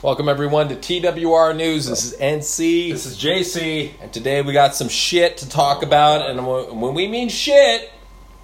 Welcome 0.00 0.28
everyone 0.28 0.68
to 0.68 0.76
TWR 0.76 1.56
News. 1.56 1.86
This 1.88 2.04
is 2.04 2.14
NC, 2.20 2.92
This 2.92 3.04
is 3.04 3.16
JC. 3.18 3.90
and 4.00 4.12
today 4.12 4.42
we 4.42 4.52
got 4.52 4.74
some 4.76 4.88
shit 4.88 5.38
to 5.38 5.48
talk 5.48 5.82
about. 5.82 6.28
And 6.30 6.46
when 6.80 6.94
we 6.94 7.08
mean 7.08 7.28
shit, 7.28 7.90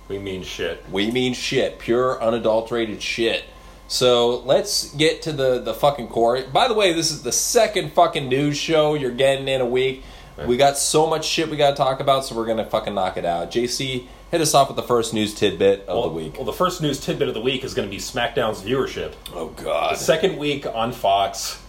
We 0.08 0.18
mean 0.18 0.42
shit. 0.42 0.84
we 0.90 1.10
mean 1.12 1.32
shit, 1.32 1.78
pure 1.78 2.20
unadulterated 2.22 3.00
shit. 3.02 3.44
So 3.86 4.38
let's 4.40 4.92
get 4.94 5.22
to 5.22 5.32
the 5.32 5.60
the 5.60 5.74
fucking 5.74 6.08
core. 6.08 6.42
By 6.42 6.66
the 6.66 6.74
way, 6.74 6.92
this 6.92 7.12
is 7.12 7.22
the 7.22 7.32
second 7.32 7.92
fucking 7.92 8.28
news 8.28 8.56
show 8.56 8.94
you're 8.94 9.10
getting 9.12 9.46
in 9.46 9.60
a 9.60 9.66
week. 9.66 10.02
We 10.46 10.56
got 10.56 10.76
so 10.76 11.06
much 11.06 11.24
shit 11.24 11.48
we 11.48 11.56
got 11.56 11.70
to 11.70 11.76
talk 11.76 12.00
about, 12.00 12.24
so 12.24 12.34
we're 12.34 12.46
gonna 12.46 12.64
fucking 12.68 12.92
knock 12.94 13.16
it 13.16 13.24
out. 13.24 13.52
JC, 13.52 14.08
hit 14.30 14.40
us 14.40 14.54
off 14.54 14.68
with 14.68 14.76
the 14.76 14.82
first 14.82 15.14
news 15.14 15.34
tidbit 15.34 15.80
of 15.82 15.88
Well, 15.88 16.02
the 16.04 16.08
week. 16.14 16.34
well, 16.36 16.44
the 16.44 16.52
first 16.52 16.80
news 16.82 17.00
tidbit 17.00 17.28
of 17.28 17.34
the 17.34 17.40
week 17.40 17.64
is 17.64 17.74
going 17.74 17.88
to 17.88 17.90
be 17.90 18.00
SmackDown's 18.00 18.62
viewership. 18.62 19.12
Oh 19.32 19.48
god. 19.48 19.94
The 19.94 19.98
second 19.98 20.36
week 20.38 20.66
on 20.66 20.92
Fox. 20.92 21.60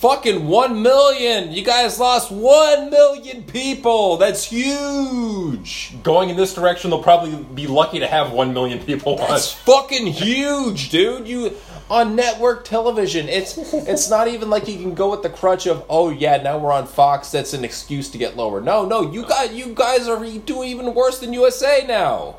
Fucking 0.00 0.46
one 0.46 0.80
million! 0.82 1.50
You 1.50 1.64
guys 1.64 1.98
lost 1.98 2.30
one 2.30 2.88
million 2.88 3.42
people! 3.42 4.16
That's 4.16 4.44
huge! 4.44 5.92
Going 6.04 6.30
in 6.30 6.36
this 6.36 6.54
direction, 6.54 6.90
they'll 6.90 7.02
probably 7.02 7.34
be 7.54 7.66
lucky 7.66 7.98
to 7.98 8.06
have 8.06 8.30
1 8.32 8.54
million 8.54 8.78
people 8.78 9.16
That's 9.16 9.52
fucking 9.52 10.06
huge, 10.06 10.90
dude. 10.90 11.26
You 11.26 11.50
on 11.90 12.16
network 12.16 12.64
television. 12.64 13.28
It's 13.28 13.56
it's 13.72 14.10
not 14.10 14.28
even 14.28 14.50
like 14.50 14.68
you 14.68 14.76
can 14.76 14.94
go 14.94 15.10
with 15.10 15.22
the 15.22 15.30
crutch 15.30 15.66
of 15.66 15.84
oh 15.88 16.10
yeah, 16.10 16.42
now 16.42 16.58
we're 16.58 16.72
on 16.72 16.86
Fox, 16.86 17.30
that's 17.30 17.52
an 17.52 17.64
excuse 17.64 18.08
to 18.10 18.18
get 18.18 18.36
lower. 18.36 18.60
No, 18.60 18.86
no, 18.86 19.10
you 19.10 19.24
got 19.24 19.52
you 19.52 19.74
guys 19.74 20.08
are 20.08 20.24
doing 20.40 20.68
even 20.68 20.94
worse 20.94 21.18
than 21.18 21.32
USA 21.32 21.84
now. 21.86 22.36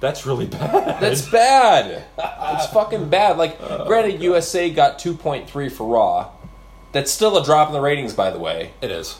That's 0.00 0.24
really 0.24 0.46
bad. 0.46 1.00
That's 1.00 1.28
bad. 1.28 2.04
It's 2.16 2.66
fucking 2.72 3.08
bad. 3.08 3.36
Like, 3.36 3.58
oh, 3.60 3.84
granted, 3.84 4.22
USA 4.22 4.70
got 4.70 5.00
2.3 5.00 5.72
for 5.72 5.86
Raw. 5.86 6.30
That's 6.92 7.10
still 7.10 7.36
a 7.36 7.44
drop 7.44 7.68
in 7.68 7.72
the 7.74 7.80
ratings, 7.80 8.14
by 8.14 8.30
the 8.30 8.38
way. 8.38 8.72
it 8.80 8.92
is. 8.92 9.18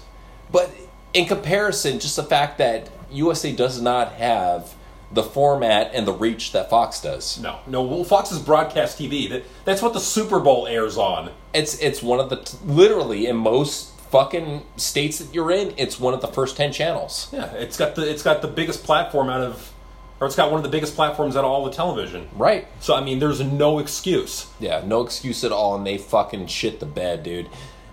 But 0.53 0.71
in 1.13 1.27
comparison, 1.27 1.99
just 1.99 2.15
the 2.15 2.23
fact 2.23 2.59
that 2.59 2.91
USA 3.11 3.53
does 3.53 3.81
not 3.81 4.13
have 4.13 4.75
the 5.11 5.23
format 5.23 5.91
and 5.95 6.07
the 6.07 6.13
reach 6.13 6.53
that 6.53 6.69
Fox 6.69 7.01
does. 7.01 7.39
No, 7.41 7.61
no. 7.67 7.83
Well, 7.83 8.05
Fox 8.05 8.31
is 8.31 8.39
broadcast 8.39 8.99
TV. 8.99 9.29
That, 9.29 9.45
that's 9.65 9.81
what 9.81 9.95
the 9.95 10.01
Super 10.01 10.39
Bowl 10.41 10.67
airs 10.67 10.97
on. 10.97 11.31
It's 11.55 11.79
it's 11.81 12.03
one 12.03 12.21
of 12.21 12.29
the 12.29 12.37
t- 12.37 12.59
literally 12.65 13.27
in 13.27 13.37
most 13.37 13.99
fucking 14.11 14.63
states 14.77 15.19
that 15.19 15.35
you're 15.35 15.51
in, 15.51 15.75
it's 15.77 16.01
one 16.01 16.15
of 16.15 16.21
the 16.21 16.29
first 16.29 16.57
10 16.57 16.73
channels. 16.73 17.29
Yeah, 17.33 17.53
it's 17.53 17.77
got 17.77 17.95
the 17.95 18.09
it's 18.09 18.23
got 18.23 18.43
the 18.43 18.49
biggest 18.49 18.85
platform 18.85 19.29
out 19.29 19.43
of, 19.43 19.73
or 20.21 20.27
it's 20.27 20.37
got 20.37 20.51
one 20.51 20.59
of 20.59 20.65
the 20.65 20.71
biggest 20.71 20.95
platforms 20.95 21.37
out 21.37 21.45
of 21.45 21.51
all 21.51 21.65
the 21.65 21.71
television. 21.71 22.29
Right. 22.35 22.67
So 22.81 22.95
I 22.95 23.03
mean, 23.03 23.19
there's 23.19 23.41
no 23.41 23.79
excuse. 23.79 24.47
Yeah, 24.61 24.83
no 24.85 25.03
excuse 25.03 25.45
at 25.45 25.53
all, 25.53 25.77
and 25.77 25.87
they 25.87 25.99
fucking 25.99 26.47
shit 26.47 26.81
the 26.81 26.87
bed, 26.87 27.23
dude. 27.23 27.49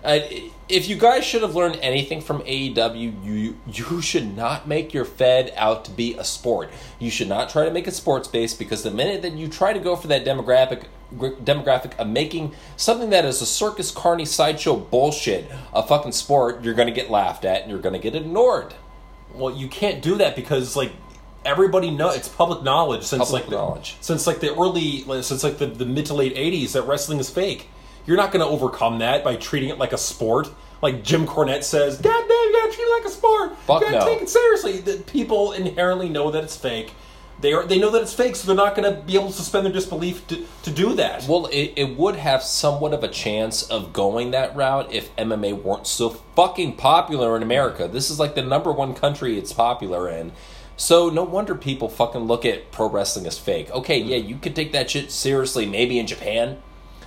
Uh, 0.06 0.20
if 0.68 0.88
you 0.88 0.94
guys 0.94 1.24
should 1.24 1.42
have 1.42 1.56
learned 1.56 1.76
anything 1.82 2.20
from 2.20 2.40
AEW, 2.42 3.24
you 3.24 3.56
you 3.66 4.00
should 4.00 4.36
not 4.36 4.68
make 4.68 4.94
your 4.94 5.04
Fed 5.04 5.52
out 5.56 5.84
to 5.86 5.90
be 5.90 6.14
a 6.14 6.22
sport. 6.22 6.70
You 7.00 7.10
should 7.10 7.28
not 7.28 7.50
try 7.50 7.64
to 7.64 7.72
make 7.72 7.88
it 7.88 7.94
sports 7.94 8.28
based 8.28 8.56
because 8.56 8.84
the 8.84 8.90
minute 8.92 9.22
that 9.22 9.32
you 9.32 9.48
try 9.48 9.72
to 9.72 9.80
go 9.80 9.96
for 9.96 10.06
that 10.06 10.24
demographic 10.24 10.84
demographic 11.12 11.96
of 11.98 12.06
making 12.06 12.54
something 12.76 13.10
that 13.10 13.24
is 13.24 13.42
a 13.42 13.46
circus 13.46 13.90
carny 13.90 14.24
sideshow 14.24 14.76
bullshit 14.76 15.50
a 15.74 15.82
fucking 15.82 16.12
sport, 16.12 16.62
you're 16.62 16.74
going 16.74 16.88
to 16.88 16.94
get 16.94 17.10
laughed 17.10 17.44
at 17.44 17.62
and 17.62 17.70
you're 17.70 17.80
going 17.80 17.92
to 17.92 17.98
get 17.98 18.14
ignored. 18.14 18.74
Well, 19.34 19.54
you 19.56 19.66
can't 19.66 20.02
do 20.02 20.16
that 20.18 20.36
because 20.36 20.76
like 20.76 20.92
everybody 21.44 21.90
know 21.90 22.10
it's 22.10 22.28
public 22.28 22.62
knowledge 22.62 23.02
since 23.02 23.24
Public 23.24 23.48
like 23.48 23.50
the, 23.50 23.82
since 24.00 24.26
like 24.26 24.38
the 24.38 24.54
early 24.54 25.02
since 25.22 25.42
like 25.42 25.58
the, 25.58 25.66
the 25.66 25.86
mid 25.86 26.06
to 26.06 26.14
late 26.14 26.36
'80s 26.36 26.72
that 26.72 26.82
wrestling 26.82 27.18
is 27.18 27.28
fake. 27.28 27.70
You're 28.06 28.16
not 28.16 28.32
going 28.32 28.44
to 28.44 28.50
overcome 28.50 28.98
that 28.98 29.24
by 29.24 29.36
treating 29.36 29.68
it 29.68 29.78
like 29.78 29.92
a 29.92 29.98
sport. 29.98 30.48
Like 30.82 31.02
Jim 31.02 31.26
Cornette 31.26 31.64
says, 31.64 31.98
"God 31.98 32.28
damn, 32.28 32.28
you 32.28 32.52
got 32.52 32.70
to 32.70 32.76
treat 32.76 32.84
it 32.84 32.92
like 32.92 33.04
a 33.04 33.10
sport. 33.10 33.56
Fuck 33.58 33.82
you 33.82 33.90
got 33.90 34.00
to 34.00 34.06
no. 34.06 34.12
take 34.12 34.22
it 34.22 34.28
seriously." 34.28 34.78
The 34.78 34.98
people 35.04 35.52
inherently 35.52 36.08
know 36.08 36.30
that 36.30 36.44
it's 36.44 36.56
fake. 36.56 36.92
They 37.40 37.52
are 37.52 37.66
they 37.66 37.78
know 37.78 37.90
that 37.90 38.02
it's 38.02 38.14
fake, 38.14 38.36
so 38.36 38.46
they're 38.46 38.56
not 38.56 38.74
going 38.74 38.94
to 38.94 39.00
be 39.02 39.14
able 39.14 39.28
to 39.28 39.32
suspend 39.32 39.66
their 39.66 39.72
disbelief 39.72 40.26
to, 40.28 40.44
to 40.62 40.70
do 40.70 40.94
that. 40.94 41.26
Well, 41.28 41.46
it, 41.46 41.74
it 41.76 41.96
would 41.96 42.16
have 42.16 42.42
somewhat 42.42 42.94
of 42.94 43.04
a 43.04 43.08
chance 43.08 43.62
of 43.64 43.92
going 43.92 44.30
that 44.30 44.56
route 44.56 44.92
if 44.92 45.14
MMA 45.16 45.62
weren't 45.62 45.86
so 45.86 46.10
fucking 46.34 46.76
popular 46.76 47.36
in 47.36 47.42
America. 47.42 47.88
This 47.88 48.10
is 48.10 48.18
like 48.18 48.34
the 48.34 48.42
number 48.42 48.72
one 48.72 48.94
country 48.94 49.38
it's 49.38 49.52
popular 49.52 50.08
in. 50.08 50.32
So 50.78 51.08
no 51.08 51.24
wonder 51.24 51.54
people 51.54 51.88
fucking 51.88 52.22
look 52.22 52.44
at 52.44 52.70
pro 52.70 52.88
wrestling 52.88 53.26
as 53.26 53.38
fake. 53.38 53.70
Okay, 53.70 53.98
yeah, 53.98 54.16
you 54.16 54.36
could 54.36 54.54
take 54.54 54.72
that 54.72 54.90
shit 54.90 55.10
seriously 55.10 55.66
maybe 55.66 55.98
in 55.98 56.06
Japan, 56.06 56.62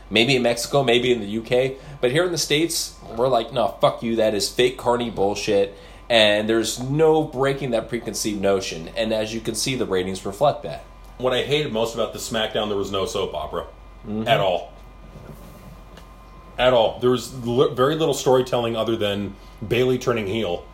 maybe 0.09 0.35
in 0.35 0.41
Mexico, 0.43 0.83
maybe 0.83 1.11
in 1.11 1.19
the 1.21 1.37
UK, 1.39 1.77
but 2.01 2.11
here 2.11 2.23
in 2.25 2.31
the 2.31 2.37
States, 2.37 2.95
we're 3.15 3.27
like, 3.27 3.51
no, 3.53 3.77
fuck 3.81 4.01
you, 4.03 4.15
that 4.17 4.33
is 4.33 4.49
fake 4.49 4.77
carny 4.77 5.09
bullshit. 5.09 5.75
And 6.09 6.49
there's 6.49 6.79
no 6.79 7.21
breaking 7.23 7.71
that 7.71 7.87
preconceived 7.89 8.41
notion. 8.41 8.87
And 8.97 9.13
as 9.13 9.33
you 9.33 9.41
can 9.41 9.53
see, 9.53 9.75
the 9.75 9.85
ratings 9.85 10.25
reflect 10.25 10.63
that. 10.63 10.83
what 11.19 11.33
I 11.33 11.43
hated 11.43 11.71
most 11.71 11.93
about 11.93 12.13
the 12.13 12.19
SmackDown, 12.19 12.67
there 12.69 12.77
was 12.77 12.91
no 12.91 13.05
soap 13.05 13.33
opera 13.33 13.67
Mm-hmm. 14.07 14.27
at 14.29 14.39
all. 14.39 14.71
At 16.57 16.73
all. 16.73 16.99
There 16.99 17.09
was 17.09 17.33
li- 17.45 17.73
very 17.73 17.95
little 17.95 18.13
storytelling 18.13 18.75
other 18.75 18.95
than 18.95 19.35
Bayley 19.65 19.97
turning 19.97 20.25
heel. 20.27 20.65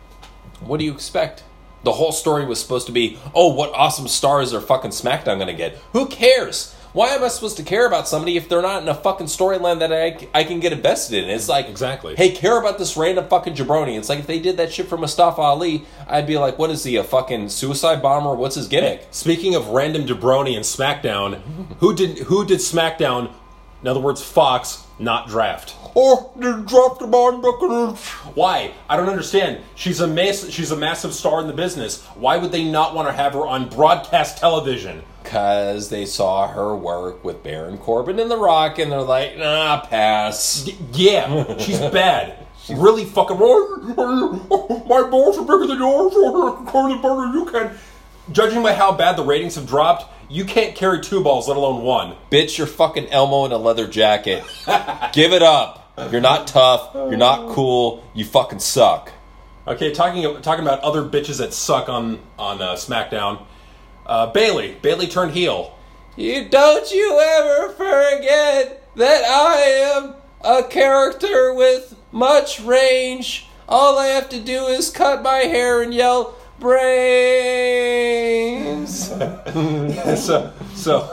What 0.60 0.78
do 0.78 0.84
you 0.84 0.92
expect? 0.92 1.42
The 1.84 1.92
whole 1.92 2.12
story 2.12 2.44
was 2.46 2.60
supposed 2.60 2.86
to 2.86 2.92
be, 2.92 3.18
oh, 3.34 3.52
what 3.52 3.72
awesome 3.74 4.08
stars 4.08 4.54
are 4.54 4.60
fucking 4.60 4.92
SmackDown 4.92 5.36
going 5.38 5.48
to 5.48 5.54
get? 5.54 5.74
Who 5.92 6.06
cares? 6.06 6.74
Why 6.96 7.08
am 7.10 7.22
I 7.22 7.28
supposed 7.28 7.58
to 7.58 7.62
care 7.62 7.86
about 7.86 8.08
somebody 8.08 8.38
if 8.38 8.48
they're 8.48 8.62
not 8.62 8.80
in 8.80 8.88
a 8.88 8.94
fucking 8.94 9.26
storyline 9.26 9.80
that 9.80 9.92
I, 9.92 10.16
I 10.32 10.44
can 10.44 10.60
get 10.60 10.72
invested 10.72 11.24
in? 11.24 11.28
It's 11.28 11.46
like, 11.46 11.68
Exactly. 11.68 12.16
hey, 12.16 12.30
care 12.30 12.58
about 12.58 12.78
this 12.78 12.96
random 12.96 13.28
fucking 13.28 13.52
jabroni. 13.52 13.98
It's 13.98 14.08
like 14.08 14.20
if 14.20 14.26
they 14.26 14.38
did 14.40 14.56
that 14.56 14.72
shit 14.72 14.88
for 14.88 14.96
Mustafa 14.96 15.42
Ali, 15.42 15.84
I'd 16.08 16.26
be 16.26 16.38
like, 16.38 16.58
what 16.58 16.70
is 16.70 16.84
he, 16.84 16.96
a 16.96 17.04
fucking 17.04 17.50
suicide 17.50 18.00
bomber? 18.00 18.34
What's 18.34 18.54
his 18.54 18.66
gimmick? 18.66 19.08
Speaking 19.10 19.54
of 19.54 19.68
random 19.68 20.06
jabroni 20.06 20.56
and 20.56 20.64
SmackDown, 20.64 21.42
who 21.80 21.94
did 21.94 22.16
who 22.20 22.46
did 22.46 22.60
SmackDown? 22.60 23.30
In 23.82 23.88
other 23.88 24.00
words, 24.00 24.22
Fox 24.22 24.84
not 24.98 25.28
draft. 25.28 25.74
Oh, 25.94 26.32
or 26.34 26.40
they 26.40 26.62
dropped 26.64 27.02
him 27.02 27.14
on 27.14 27.42
Why? 28.34 28.72
I 28.88 28.96
don't 28.96 29.08
understand. 29.08 29.62
She's 29.74 30.00
a 30.00 30.06
mass, 30.06 30.48
she's 30.50 30.70
a 30.70 30.76
massive 30.76 31.12
star 31.14 31.40
in 31.40 31.46
the 31.46 31.52
business. 31.52 32.04
Why 32.16 32.36
would 32.38 32.52
they 32.52 32.64
not 32.64 32.94
want 32.94 33.08
to 33.08 33.12
have 33.12 33.34
her 33.34 33.46
on 33.46 33.68
broadcast 33.68 34.38
television? 34.38 35.02
Because 35.22 35.88
they 35.90 36.06
saw 36.06 36.46
her 36.48 36.74
work 36.76 37.24
with 37.24 37.42
Baron 37.42 37.78
Corbin 37.78 38.18
and 38.20 38.30
The 38.30 38.36
Rock, 38.38 38.78
and 38.78 38.90
they're 38.92 39.02
like, 39.02 39.36
nah, 39.36 39.80
pass. 39.84 40.66
Y- 40.66 40.74
Yeah, 40.92 41.56
she's 41.58 41.78
bad. 41.92 42.46
really 42.70 43.04
fucking. 43.04 43.36
Oh, 43.40 44.84
my 44.88 45.08
balls 45.10 45.36
are 45.38 45.42
bigger 45.44 45.66
than 45.66 45.78
yours. 45.78 46.12
I 46.16 46.56
can 46.56 46.66
carry 46.66 46.92
the 46.94 47.00
burger 47.02 47.38
you 47.38 47.44
can. 47.46 47.78
Judging 48.32 48.62
by 48.62 48.72
how 48.72 48.92
bad 48.92 49.16
the 49.16 49.22
ratings 49.22 49.54
have 49.54 49.66
dropped, 49.66 50.04
you 50.28 50.44
can't 50.44 50.74
carry 50.74 51.00
two 51.00 51.22
balls, 51.22 51.46
let 51.48 51.56
alone 51.56 51.82
one. 51.82 52.16
Bitch, 52.30 52.58
you're 52.58 52.66
fucking 52.66 53.08
Elmo 53.08 53.44
in 53.44 53.52
a 53.52 53.58
leather 53.58 53.86
jacket. 53.86 54.44
Give 55.12 55.32
it 55.32 55.42
up. 55.42 55.92
You're 56.10 56.20
not 56.20 56.46
tough. 56.46 56.90
You're 56.94 57.16
not 57.16 57.48
cool. 57.50 58.04
You 58.14 58.24
fucking 58.24 58.58
suck. 58.58 59.12
Okay, 59.66 59.92
talking 59.92 60.22
talking 60.42 60.64
about 60.64 60.80
other 60.80 61.02
bitches 61.02 61.38
that 61.38 61.52
suck 61.52 61.88
on 61.88 62.20
on 62.38 62.60
uh, 62.60 62.74
SmackDown. 62.74 63.42
Uh, 64.04 64.26
Bayley, 64.26 64.76
Bayley 64.82 65.08
turned 65.08 65.32
heel. 65.32 65.76
You 66.16 66.48
don't 66.48 66.90
you 66.92 67.18
ever 67.20 67.72
forget 67.72 68.88
that 68.94 69.24
I 69.24 69.56
am 69.96 70.14
a 70.44 70.62
character 70.62 71.52
with 71.52 71.96
much 72.12 72.60
range. 72.60 73.48
All 73.68 73.98
I 73.98 74.06
have 74.06 74.28
to 74.28 74.40
do 74.40 74.66
is 74.66 74.90
cut 74.90 75.22
my 75.22 75.38
hair 75.38 75.82
and 75.82 75.92
yell 75.92 76.36
brains. 76.58 77.96
so 79.08 80.52
so 80.74 81.08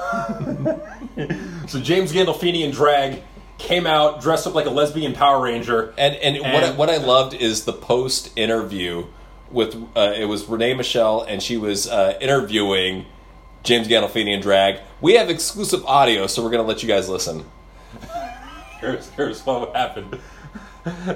so 1.68 1.80
James 1.80 2.12
Gandolfini 2.12 2.62
in 2.62 2.72
drag 2.72 3.24
came 3.58 3.88
out 3.88 4.22
dressed 4.22 4.46
up 4.48 4.54
like 4.54 4.66
a 4.66 4.70
lesbian 4.70 5.14
Power 5.14 5.42
Ranger. 5.44 5.94
And 5.98 6.16
and, 6.16 6.54
what 6.54 6.64
I, 6.64 6.72
what 6.72 6.90
I 6.90 6.98
loved 6.98 7.34
is 7.34 7.66
the 7.66 7.74
post 7.74 8.32
interview 8.36 9.06
with 9.52 9.76
uh, 9.96 10.14
it 10.16 10.26
was 10.26 10.46
Renee 10.48 10.74
Michelle 10.74 11.22
and 11.22 11.42
she 11.42 11.58
was 11.58 11.88
uh, 11.88 12.18
interviewing 12.20 13.06
James 13.64 13.88
Gandolfini 13.88 14.34
in 14.34 14.42
drag. 14.42 14.80
We 15.00 15.14
have 15.16 15.30
exclusive 15.30 15.86
audio, 15.86 16.28
so 16.28 16.44
we're 16.44 16.52
gonna 16.52 16.64
let 16.64 16.84
you 16.84 16.90
guys 16.90 17.08
listen. 17.10 17.46
Here's, 18.80 19.10
here's 19.12 19.46
what 19.46 19.76
happened. 19.76 20.20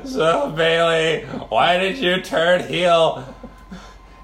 So, 0.05 0.53
Bayley, 0.55 1.25
why 1.49 1.77
did 1.77 1.97
you 1.97 2.21
turn 2.21 2.65
heel? 2.65 3.35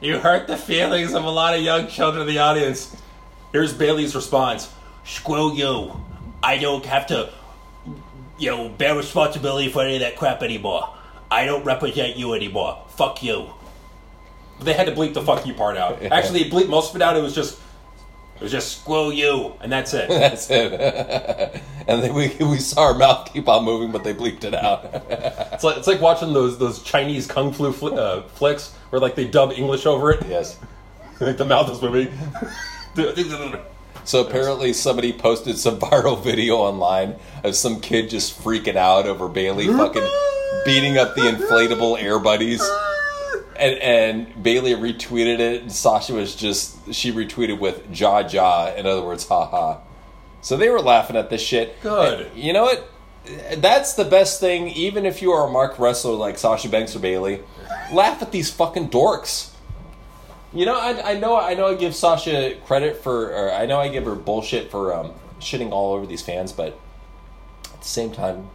You 0.04 0.20
hurt 0.20 0.48
the 0.48 0.58
feelings 0.58 1.14
of 1.14 1.24
a 1.24 1.30
lot 1.30 1.56
of 1.56 1.62
young 1.62 1.88
children 1.88 2.28
in 2.28 2.28
the 2.28 2.40
audience. 2.40 2.94
Here's 3.54 3.74
Bayley's 3.74 4.14
response 4.14 4.70
Screw 5.06 5.54
you. 5.54 5.98
I 6.44 6.58
don't 6.58 6.86
have 6.86 7.08
to, 7.08 7.32
you 8.38 8.52
know, 8.52 8.68
bear 8.68 8.98
responsibility 8.98 9.70
for 9.70 9.82
any 9.82 9.96
of 9.96 10.02
that 10.02 10.18
crap 10.18 10.44
anymore. 10.44 10.94
I 11.32 11.46
don't 11.46 11.64
represent 11.64 12.18
you 12.18 12.34
anymore. 12.34 12.84
Fuck 12.90 13.24
you. 13.24 13.54
They 14.60 14.74
had 14.74 14.88
to 14.88 14.92
bleep 14.92 15.14
the 15.14 15.22
fuck 15.22 15.48
you 15.48 15.54
part 15.54 15.78
out. 15.78 16.04
Actually, 16.12 16.44
they 16.44 16.50
bleeped 16.50 16.68
most 16.68 16.90
of 16.90 16.98
it 16.98 17.02
out. 17.02 17.16
It 17.16 17.24
was 17.24 17.34
just 17.34 17.62
was 18.44 18.52
just 18.52 18.82
screw 18.82 19.10
you, 19.12 19.54
and 19.62 19.72
that's 19.72 19.94
it. 19.94 20.10
That's 20.24 20.50
it. 20.52 20.74
and 21.88 22.04
then 22.04 22.14
we 22.14 22.36
we 22.46 22.58
saw 22.58 22.88
our 22.88 22.94
mouth 22.94 23.32
keep 23.32 23.48
on 23.48 23.64
moving, 23.64 23.92
but 23.92 24.04
they 24.04 24.14
bleeped 24.14 24.44
it 24.44 24.54
out. 24.54 24.84
It's 25.54 25.64
like, 25.64 25.78
it's 25.78 25.88
like 25.88 26.02
watching 26.02 26.34
those 26.34 26.58
those 26.58 26.82
Chinese 26.82 27.28
kung 27.28 27.54
fu 27.54 27.72
fli- 27.72 27.98
uh, 27.98 28.24
flicks 28.24 28.74
where 28.90 29.00
like 29.00 29.16
they 29.16 29.26
dub 29.26 29.52
English 29.52 29.86
over 29.86 30.12
it. 30.12 30.26
yes. 30.28 30.60
like 31.20 31.38
the 31.38 31.46
mouth 31.46 31.70
is 31.72 31.82
moving. 31.82 32.12
So 34.04 34.26
apparently 34.26 34.74
somebody 34.74 35.14
posted 35.14 35.58
some 35.58 35.80
viral 35.80 36.22
video 36.22 36.58
online 36.58 37.16
of 37.44 37.56
some 37.56 37.80
kid 37.80 38.10
just 38.10 38.44
freaking 38.44 38.76
out 38.76 39.06
over 39.06 39.30
Bayley 39.30 39.68
fucking 39.68 40.08
beating 40.66 40.98
up 40.98 41.16
the 41.16 41.22
inflatable 41.22 42.02
air 42.02 42.20
buddies. 42.20 42.62
And, 43.56 43.80
and 43.80 44.44
Bayley 44.44 44.72
retweeted 44.72 45.40
it, 45.40 45.62
and 45.62 45.72
Sasha 45.72 46.14
was 46.14 46.36
just 46.36 46.94
she 46.94 47.12
retweeted 47.12 47.60
with 47.60 47.84
"ja 47.92 48.20
ja," 48.28 48.74
in 48.76 48.86
other 48.86 49.04
words, 49.04 49.28
"ha 49.28 49.46
ha." 49.46 49.80
So 50.42 50.58
they 50.58 50.70
were 50.70 50.82
laughing 50.82 51.16
at 51.16 51.30
this 51.30 51.42
shit. 51.42 51.82
Good. 51.82 52.28
And 52.28 52.38
you 52.38 52.52
know 52.54 52.64
what? 52.64 52.90
That's 53.58 53.94
the 53.94 54.04
best 54.04 54.40
thing. 54.40 54.68
Even 54.70 55.06
if 55.06 55.22
you 55.22 55.32
are 55.32 55.48
a 55.48 55.52
mark 55.52 55.80
wrestler 55.80 56.14
like 56.14 56.38
Sasha 56.38 56.68
Banks 56.68 56.96
or 56.96 57.00
Bayley, 57.00 57.42
laugh 57.92 58.22
at 58.22 58.32
these 58.32 58.52
fucking 58.52 58.90
dorks. 58.90 59.52
You 60.54 60.66
know, 60.66 60.78
I, 60.78 61.12
I 61.12 61.20
know, 61.20 61.36
I 61.36 61.56
know, 61.56 61.68
I 61.68 61.76
give 61.76 61.96
Sasha 61.96 62.56
credit 62.66 62.98
for, 62.98 63.34
or 63.34 63.52
I 63.52 63.66
know 63.66 63.80
I 63.80 63.88
give 63.88 64.06
her 64.06 64.14
bullshit 64.14 64.70
for 64.70 64.94
um, 64.94 65.14
shitting 65.40 65.72
all 65.72 65.94
over 65.94 66.06
these 66.06 66.22
fans, 66.22 66.52
but 66.52 66.80
at 67.74 67.82
the 67.82 67.88
same 67.88 68.12
time, 68.12 68.50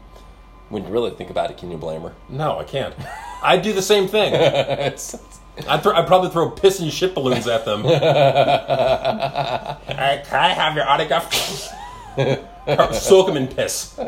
when 0.68 0.84
you 0.84 0.90
really 0.90 1.10
think 1.10 1.30
about 1.30 1.50
it, 1.50 1.56
can 1.58 1.70
you 1.70 1.76
blame 1.78 2.02
her? 2.02 2.12
no, 2.28 2.58
I 2.58 2.64
can't. 2.64 2.94
I'd 3.42 3.62
do 3.62 3.72
the 3.72 3.82
same 3.82 4.08
thing. 4.08 4.34
It's- 4.34 5.16
I'd, 5.68 5.82
throw, 5.82 5.92
I'd 5.92 6.06
probably 6.06 6.30
throw 6.30 6.50
piss 6.50 6.78
and 6.78 6.92
shit 6.92 7.14
balloons 7.16 7.48
at 7.48 7.64
them. 7.64 7.82
Hey, 9.98 10.22
can 10.24 10.38
I 10.38 10.48
have 10.50 10.76
your 10.76 10.88
autograph? 10.88 11.32
Soak 12.94 13.26
them 13.26 13.36
in 13.36 13.48
piss. 13.48 13.98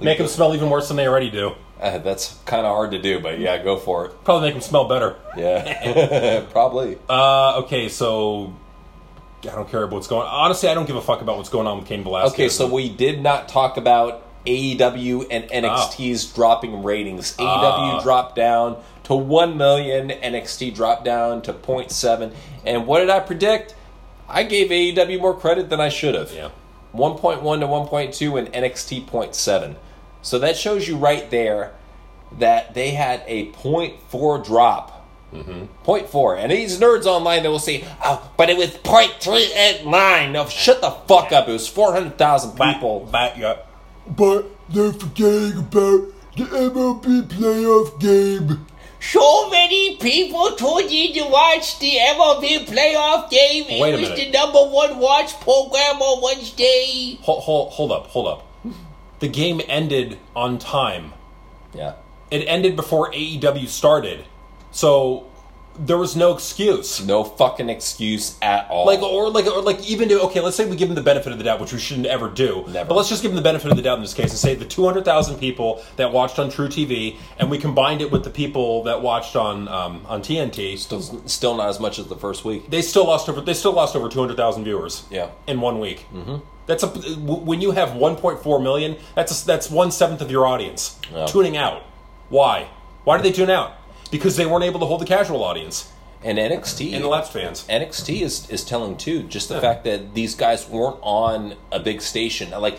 Make 0.00 0.18
them 0.18 0.26
smell 0.28 0.54
even 0.54 0.68
worse 0.70 0.88
than 0.88 0.96
they 0.98 1.06
already 1.08 1.30
do. 1.30 1.52
uh, 1.80 1.98
that's 1.98 2.38
kind 2.44 2.66
of 2.66 2.72
hard 2.74 2.90
to 2.90 3.00
do, 3.00 3.20
but 3.20 3.38
yeah, 3.38 3.62
go 3.62 3.76
for 3.78 4.06
it. 4.06 4.24
Probably 4.24 4.48
make 4.48 4.54
them 4.54 4.60
smell 4.62 4.86
better. 4.86 5.16
Yeah, 5.36 6.44
probably. 6.52 6.98
Uh, 7.08 7.60
okay, 7.64 7.88
so 7.88 8.52
I 9.42 9.46
don't 9.54 9.68
care 9.70 9.82
about 9.82 9.94
what's 9.94 10.08
going. 10.08 10.26
On. 10.26 10.34
Honestly, 10.46 10.68
I 10.68 10.74
don't 10.74 10.86
give 10.86 10.96
a 10.96 11.00
fuck 11.02 11.22
about 11.22 11.36
what's 11.38 11.48
going 11.48 11.66
on 11.66 11.78
with 11.78 11.86
Cain 11.88 12.02
Velasquez. 12.02 12.34
Okay, 12.34 12.48
so 12.48 12.66
we 12.66 12.88
did 12.90 13.22
not 13.22 13.48
talk 13.48 13.76
about 13.78 14.23
AEW 14.46 15.26
and 15.30 15.44
NXT's 15.50 16.26
dropping 16.26 16.82
ratings. 16.82 17.34
AEW 17.38 17.98
Ah. 17.98 18.00
dropped 18.02 18.36
down 18.36 18.76
to 19.04 19.14
1 19.14 19.56
million, 19.56 20.08
NXT 20.10 20.74
dropped 20.74 21.04
down 21.04 21.42
to 21.42 21.52
0.7. 21.52 22.32
And 22.64 22.86
what 22.86 23.00
did 23.00 23.10
I 23.10 23.20
predict? 23.20 23.74
I 24.28 24.42
gave 24.42 24.70
AEW 24.70 25.20
more 25.20 25.34
credit 25.34 25.68
than 25.70 25.80
I 25.80 25.88
should 25.90 26.14
have. 26.14 26.32
yeah, 26.32 26.48
1.1 26.94 27.60
to 27.60 27.66
1.2 27.66 28.38
and 28.38 28.52
NXT 28.52 29.06
0.7. 29.06 29.76
So 30.22 30.38
that 30.38 30.56
shows 30.56 30.88
you 30.88 30.96
right 30.96 31.30
there 31.30 31.72
that 32.38 32.72
they 32.74 32.90
had 32.92 33.22
a 33.26 33.50
0.4 33.52 34.38
drop. 34.44 34.90
Mm-hmm. 35.34 35.64
0.4. 35.84 36.38
And 36.38 36.52
these 36.52 36.78
nerds 36.80 37.06
online 37.06 37.42
that 37.42 37.50
will 37.50 37.58
say, 37.58 37.84
oh, 38.04 38.30
but 38.36 38.48
it 38.48 38.56
was 38.56 38.70
0.389. 38.70 40.30
No, 40.32 40.46
shut 40.46 40.80
the 40.80 40.90
fuck 40.90 41.32
up. 41.32 41.48
It 41.48 41.52
was 41.52 41.68
400,000 41.68 42.52
people. 42.52 43.08
But, 43.10 43.36
yeah. 43.38 43.56
But 44.06 44.46
they're 44.68 44.92
forgetting 44.92 45.58
about 45.58 46.08
the 46.36 46.44
MLB 46.44 47.22
playoff 47.28 48.00
game. 48.00 48.66
So 49.00 49.50
many 49.50 49.96
people 49.96 50.52
tuned 50.56 50.90
in 50.90 51.12
to 51.14 51.30
watch 51.30 51.78
the 51.78 51.92
MLB 51.92 52.66
playoff 52.66 53.28
game. 53.30 53.64
It 53.68 53.80
Wait 53.80 53.94
a 53.94 53.98
was 54.00 54.08
minute. 54.10 54.16
the 54.26 54.30
number 54.32 54.60
one 54.60 54.98
watch 54.98 55.38
program 55.40 56.00
on 56.00 56.22
Wednesday. 56.22 57.18
Hold, 57.22 57.42
hold, 57.42 57.72
hold 57.72 57.92
up, 57.92 58.06
hold 58.06 58.26
up. 58.28 58.46
The 59.20 59.28
game 59.28 59.60
ended 59.68 60.18
on 60.34 60.58
time. 60.58 61.12
Yeah. 61.74 61.94
It 62.30 62.44
ended 62.48 62.76
before 62.76 63.12
AEW 63.12 63.68
started, 63.68 64.24
so 64.70 65.26
there 65.78 65.98
was 65.98 66.14
no 66.16 66.32
excuse. 66.34 67.04
No 67.04 67.24
fucking 67.24 67.68
excuse 67.68 68.36
at 68.40 68.68
all. 68.70 68.86
Like 68.86 69.00
or 69.02 69.30
like 69.30 69.46
or 69.46 69.60
like 69.62 69.84
even 69.88 70.08
to, 70.08 70.20
okay, 70.22 70.40
let's 70.40 70.56
say 70.56 70.68
we 70.68 70.76
give 70.76 70.88
them 70.88 70.94
the 70.94 71.02
benefit 71.02 71.32
of 71.32 71.38
the 71.38 71.44
doubt, 71.44 71.60
which 71.60 71.72
we 71.72 71.78
shouldn't 71.78 72.06
ever 72.06 72.28
do. 72.28 72.64
Never. 72.68 72.88
But 72.88 72.94
let's 72.94 73.08
just 73.08 73.22
give 73.22 73.30
them 73.32 73.36
the 73.36 73.42
benefit 73.42 73.70
of 73.70 73.76
the 73.76 73.82
doubt 73.82 73.96
in 73.96 74.02
this 74.02 74.14
case 74.14 74.30
and 74.30 74.38
say 74.38 74.54
the 74.54 74.64
two 74.64 74.84
hundred 74.84 75.04
thousand 75.04 75.38
people 75.38 75.82
that 75.96 76.12
watched 76.12 76.38
on 76.38 76.50
truTV, 76.50 77.16
and 77.38 77.50
we 77.50 77.58
combined 77.58 78.00
it 78.02 78.10
with 78.12 78.24
the 78.24 78.30
people 78.30 78.84
that 78.84 79.02
watched 79.02 79.36
on 79.36 79.66
um, 79.68 80.04
on 80.06 80.22
TNT. 80.22 80.78
still, 80.78 81.02
still 81.26 81.56
not 81.56 81.68
as 81.68 81.80
much 81.80 81.98
as 81.98 82.06
the 82.06 82.16
first 82.16 82.44
week. 82.44 82.70
They 82.70 82.82
still 82.82 83.06
lost 83.06 83.28
over. 83.28 83.40
They 83.40 83.54
still 83.54 83.72
lost 83.72 83.96
over 83.96 84.08
two 84.08 84.20
hundred 84.20 84.36
thousand 84.36 84.64
viewers. 84.64 85.04
Yeah. 85.10 85.30
in 85.46 85.60
one 85.60 85.80
week. 85.80 86.06
Mm-hmm. 86.12 86.36
That's 86.66 86.82
a 86.82 86.86
when 86.88 87.60
you 87.60 87.72
have 87.72 87.94
one 87.96 88.16
point 88.16 88.42
four 88.42 88.58
million. 88.60 88.96
That's 89.14 89.42
a, 89.42 89.46
that's 89.46 89.70
one 89.70 89.90
seventh 89.90 90.20
of 90.22 90.30
your 90.30 90.46
audience 90.46 90.98
Yeah. 91.12 91.26
tuning 91.26 91.56
out. 91.56 91.82
Why? 92.30 92.68
Why 93.04 93.18
did 93.18 93.24
they 93.26 93.32
tune 93.36 93.50
out? 93.50 93.72
Because 94.14 94.36
they 94.36 94.46
weren't 94.46 94.62
able 94.62 94.78
to 94.78 94.86
hold 94.86 95.00
the 95.00 95.06
casual 95.06 95.42
audience 95.42 95.90
And 96.22 96.38
NXT 96.38 96.94
and 96.94 97.02
the 97.02 97.08
lapsed 97.08 97.32
fans. 97.32 97.66
NXT 97.68 98.22
is 98.22 98.48
is 98.48 98.64
telling 98.64 98.96
too. 98.96 99.24
Just 99.24 99.48
the 99.48 99.60
fact 99.60 99.82
that 99.84 100.14
these 100.14 100.36
guys 100.36 100.68
weren't 100.68 100.98
on 101.02 101.56
a 101.72 101.80
big 101.80 102.00
station. 102.00 102.50
Like, 102.50 102.78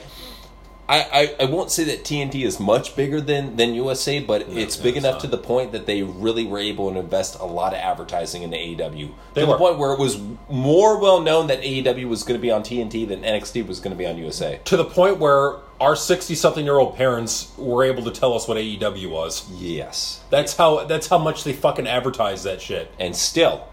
I, 0.88 1.36
I, 1.40 1.44
I 1.44 1.46
won't 1.46 1.72
say 1.72 1.84
that 1.86 2.04
TNT 2.04 2.46
is 2.46 2.58
much 2.60 2.96
bigger 2.96 3.20
than 3.20 3.58
than 3.58 3.74
USA, 3.76 4.20
but 4.20 4.44
it's 4.50 4.78
no, 4.78 4.84
big 4.84 4.96
it's 4.96 5.04
enough 5.06 5.16
not. 5.16 5.22
to 5.22 5.28
the 5.28 5.38
point 5.38 5.74
that 5.74 5.86
they 5.88 6.04
really 6.04 6.46
were 6.46 6.60
able 6.60 6.90
to 6.94 7.00
invest 7.00 7.38
a 7.40 7.46
lot 7.46 7.74
of 7.74 7.80
advertising 7.80 8.44
into 8.44 8.56
AEW. 8.56 9.12
They 9.34 9.42
to 9.42 9.48
were. 9.48 9.54
the 9.54 9.58
point 9.58 9.78
where 9.78 9.92
it 9.92 10.00
was 10.00 10.18
more 10.50 10.98
well 11.00 11.20
known 11.20 11.48
that 11.48 11.62
AEW 11.62 12.08
was 12.08 12.24
going 12.24 12.40
to 12.40 12.42
be 12.42 12.52
on 12.52 12.64
TNT 12.64 13.06
than 13.08 13.24
NXT 13.24 13.68
was 13.68 13.80
going 13.80 13.92
to 13.92 13.98
be 13.98 14.06
on 14.06 14.18
USA. 14.18 14.62
To 14.66 14.78
the 14.78 14.86
point 14.86 15.18
where 15.18 15.58
our 15.80 15.96
sixty-something-year-old 15.96 16.96
parents 16.96 17.52
were 17.58 17.84
able 17.84 18.04
to 18.04 18.12
tell 18.12 18.34
us 18.34 18.48
what 18.48 18.58
AEW 18.58 19.10
was. 19.10 19.50
Yes, 19.52 20.24
That's 20.30 20.56
how. 20.56 20.86
That's 20.86 21.08
how 21.08 21.18
much 21.18 21.44
they 21.44 21.54
fucking 21.54 21.88
advertise 21.88 22.44
that 22.44 22.62
shit. 22.62 22.92
and 23.00 23.16
still, 23.16 23.68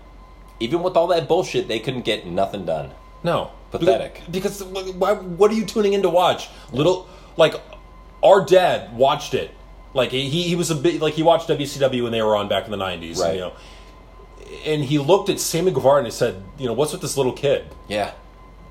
even 0.60 0.82
with 0.82 0.96
all 0.96 1.06
that 1.08 1.28
bullshit, 1.28 1.69
they 1.69 1.78
couldn't 1.78 2.04
get 2.04 2.26
nothing 2.26 2.64
done. 2.64 2.90
No, 3.25 3.52
Pathetic. 3.70 4.20
Because, 4.31 4.62
because 4.62 4.93
why? 4.94 5.14
What 5.14 5.50
are 5.50 5.54
you 5.54 5.64
tuning 5.64 5.93
in 5.93 6.02
to 6.02 6.10
watch? 6.10 6.49
Little 6.72 7.08
like 7.37 7.54
our 8.22 8.44
dad 8.44 8.96
watched 8.96 9.34
it. 9.34 9.50
Like 9.94 10.10
he 10.10 10.28
he 10.28 10.56
was 10.56 10.70
a 10.70 10.75
bit 10.75 11.00
like 11.00 11.14
he 11.14 11.22
watched 11.22 11.49
WCW 11.49 12.02
when 12.02 12.12
they 12.12 12.22
were 12.22 12.34
on 12.37 12.49
back 12.49 12.64
in 12.64 12.70
the 12.70 12.76
nineties. 12.76 13.20
Right. 13.20 13.34
You 13.34 13.40
know, 13.40 13.52
and 14.66 14.82
he 14.84 14.99
looked 14.99 15.28
at 15.28 15.38
Sammy 15.38 15.70
Guevara 15.70 15.99
and 15.99 16.06
he 16.06 16.10
said, 16.10 16.43
"You 16.58 16.66
know, 16.66 16.72
what's 16.72 16.93
with 16.93 17.00
this 17.00 17.16
little 17.16 17.32
kid? 17.32 17.64
Yeah. 17.88 18.12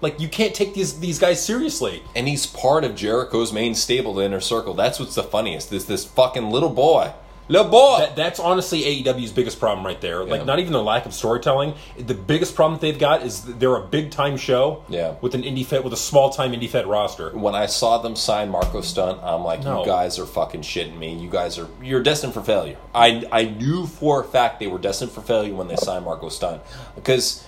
Like 0.01 0.19
you 0.19 0.27
can't 0.27 0.53
take 0.53 0.73
these 0.73 0.99
these 0.99 1.19
guys 1.19 1.43
seriously." 1.43 2.03
And 2.15 2.27
he's 2.27 2.45
part 2.45 2.83
of 2.83 2.95
Jericho's 2.95 3.53
main 3.53 3.75
stable, 3.75 4.13
the 4.15 4.23
inner 4.25 4.41
circle. 4.41 4.73
That's 4.73 4.99
what's 4.99 5.15
the 5.15 5.23
funniest. 5.23 5.69
This 5.69 5.85
this 5.85 6.03
fucking 6.05 6.49
little 6.49 6.69
boy. 6.69 7.13
Little 7.47 7.69
boy. 7.69 7.97
That, 7.99 8.15
that's 8.15 8.39
honestly 8.39 8.81
AEW's 9.03 9.31
biggest 9.33 9.59
problem 9.59 9.85
right 9.85 9.99
there. 9.99 10.23
Like 10.23 10.39
Yeah. 10.41 10.45
not 10.45 10.59
even 10.59 10.71
their 10.71 10.81
lack 10.81 11.05
of 11.05 11.13
storytelling. 11.13 11.73
The 11.97 12.13
biggest 12.13 12.55
problem 12.55 12.79
they've 12.79 12.97
got 12.97 13.23
is 13.23 13.41
they're 13.43 13.75
a 13.75 13.81
big 13.85 14.09
time 14.11 14.37
show. 14.37 14.85
Yeah. 14.87 15.15
With 15.19 15.35
an 15.35 15.41
indie 15.43 15.65
fed 15.65 15.83
with 15.83 15.91
a 15.91 15.97
small 15.97 16.29
time 16.29 16.53
indie 16.53 16.69
fed 16.69 16.87
roster. 16.87 17.31
when 17.31 17.53
I 17.53 17.65
saw 17.65 17.97
them 17.97 18.15
sign 18.15 18.49
Marco 18.51 18.79
Stunt, 18.79 19.19
I'm 19.21 19.43
like, 19.43 19.63
No. 19.65 19.81
you 19.81 19.85
guys 19.85 20.17
are 20.17 20.25
fucking 20.25 20.61
shitting 20.61 20.97
me. 20.97 21.13
You 21.15 21.29
guys 21.29 21.59
are 21.59 21.67
you're 21.83 22.03
destined 22.03 22.33
for 22.33 22.41
failure. 22.41 22.77
I 22.95 23.25
I 23.33 23.43
knew 23.45 23.85
for 23.85 24.21
a 24.21 24.23
fact 24.23 24.61
they 24.61 24.67
were 24.67 24.79
destined 24.79 25.11
for 25.11 25.21
failure 25.21 25.53
when 25.53 25.67
they 25.67 25.75
signed 25.75 26.05
Marco 26.05 26.29
Stunt 26.29 26.61
because 26.95 27.43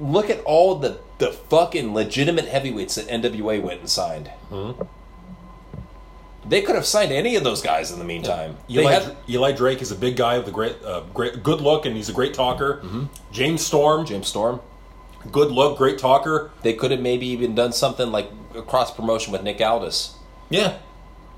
look 0.00 0.30
at 0.30 0.40
all 0.44 0.76
the 0.76 0.98
the 1.18 1.32
fucking 1.32 1.92
legitimate 1.94 2.46
heavyweights 2.46 2.94
that 2.94 3.08
NWA 3.08 3.60
went 3.60 3.80
and 3.80 3.90
signed. 3.90 4.30
Mm-hmm. 4.50 4.82
They 6.48 6.62
could 6.62 6.76
have 6.76 6.86
signed 6.86 7.12
any 7.12 7.36
of 7.36 7.44
those 7.44 7.60
guys 7.60 7.90
in 7.90 7.98
the 7.98 8.04
meantime. 8.04 8.56
They 8.68 8.80
Eli, 8.80 8.92
had 8.92 9.16
Eli 9.28 9.52
Drake 9.52 9.82
is 9.82 9.90
a 9.90 9.96
big 9.96 10.16
guy 10.16 10.38
with 10.38 10.48
a 10.48 10.52
great, 10.52 10.76
uh, 10.82 11.02
great, 11.12 11.42
good 11.42 11.60
look, 11.60 11.84
and 11.84 11.94
he's 11.94 12.08
a 12.08 12.12
great 12.12 12.32
talker. 12.32 12.82
James 13.32 13.64
Storm, 13.66 14.06
James 14.06 14.28
Storm. 14.28 14.60
good 15.30 15.50
look, 15.50 15.76
great 15.76 15.98
talker. 15.98 16.50
They 16.62 16.72
could 16.72 16.90
have 16.90 17.00
maybe 17.00 17.26
even 17.26 17.54
done 17.54 17.72
something 17.72 18.10
like 18.10 18.30
a 18.54 18.62
cross 18.62 18.94
promotion 18.94 19.32
with 19.32 19.42
Nick 19.42 19.60
Aldis. 19.60 20.14
Yeah, 20.48 20.78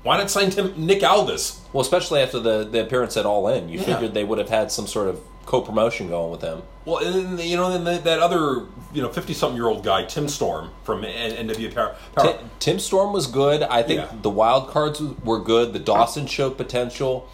why 0.03 0.17
not 0.17 0.29
sign 0.31 0.49
Tim 0.49 0.73
Nick 0.85 1.03
Aldis? 1.03 1.61
Well, 1.73 1.81
especially 1.81 2.21
after 2.21 2.39
the, 2.39 2.63
the 2.63 2.81
appearance 2.81 3.17
at 3.17 3.25
All 3.25 3.47
In, 3.47 3.69
you 3.69 3.79
Yeah. 3.79 3.85
figured 3.85 4.13
they 4.13 4.23
would 4.23 4.39
have 4.39 4.49
had 4.49 4.71
some 4.71 4.87
sort 4.87 5.07
of 5.07 5.19
co 5.45 5.61
promotion 5.61 6.09
going 6.09 6.31
with 6.31 6.41
him. 6.41 6.63
Well, 6.85 6.97
and 6.97 7.37
then, 7.37 7.47
you 7.47 7.55
know, 7.57 7.77
then 7.77 8.03
that 8.03 8.19
other 8.19 8.65
you 8.93 9.01
know 9.01 9.09
fifty 9.09 9.33
something 9.33 9.55
year 9.55 9.67
old 9.67 9.83
guy, 9.83 10.05
Tim 10.05 10.27
Storm 10.27 10.71
from 10.83 11.03
N- 11.05 11.47
NWA 11.47 11.73
Power. 11.73 11.95
Power. 12.15 12.33
Ti- 12.33 12.39
Tim 12.59 12.79
Storm 12.79 13.13
was 13.13 13.27
good. 13.27 13.61
I 13.63 13.83
think 13.83 14.01
Yeah. 14.01 14.07
the 14.21 14.29
wild 14.29 14.69
cards 14.69 15.01
were 15.23 15.39
good. 15.39 15.73
The 15.73 15.79
Dawson 15.79 16.25
showed 16.25 16.57
potential. 16.57 17.27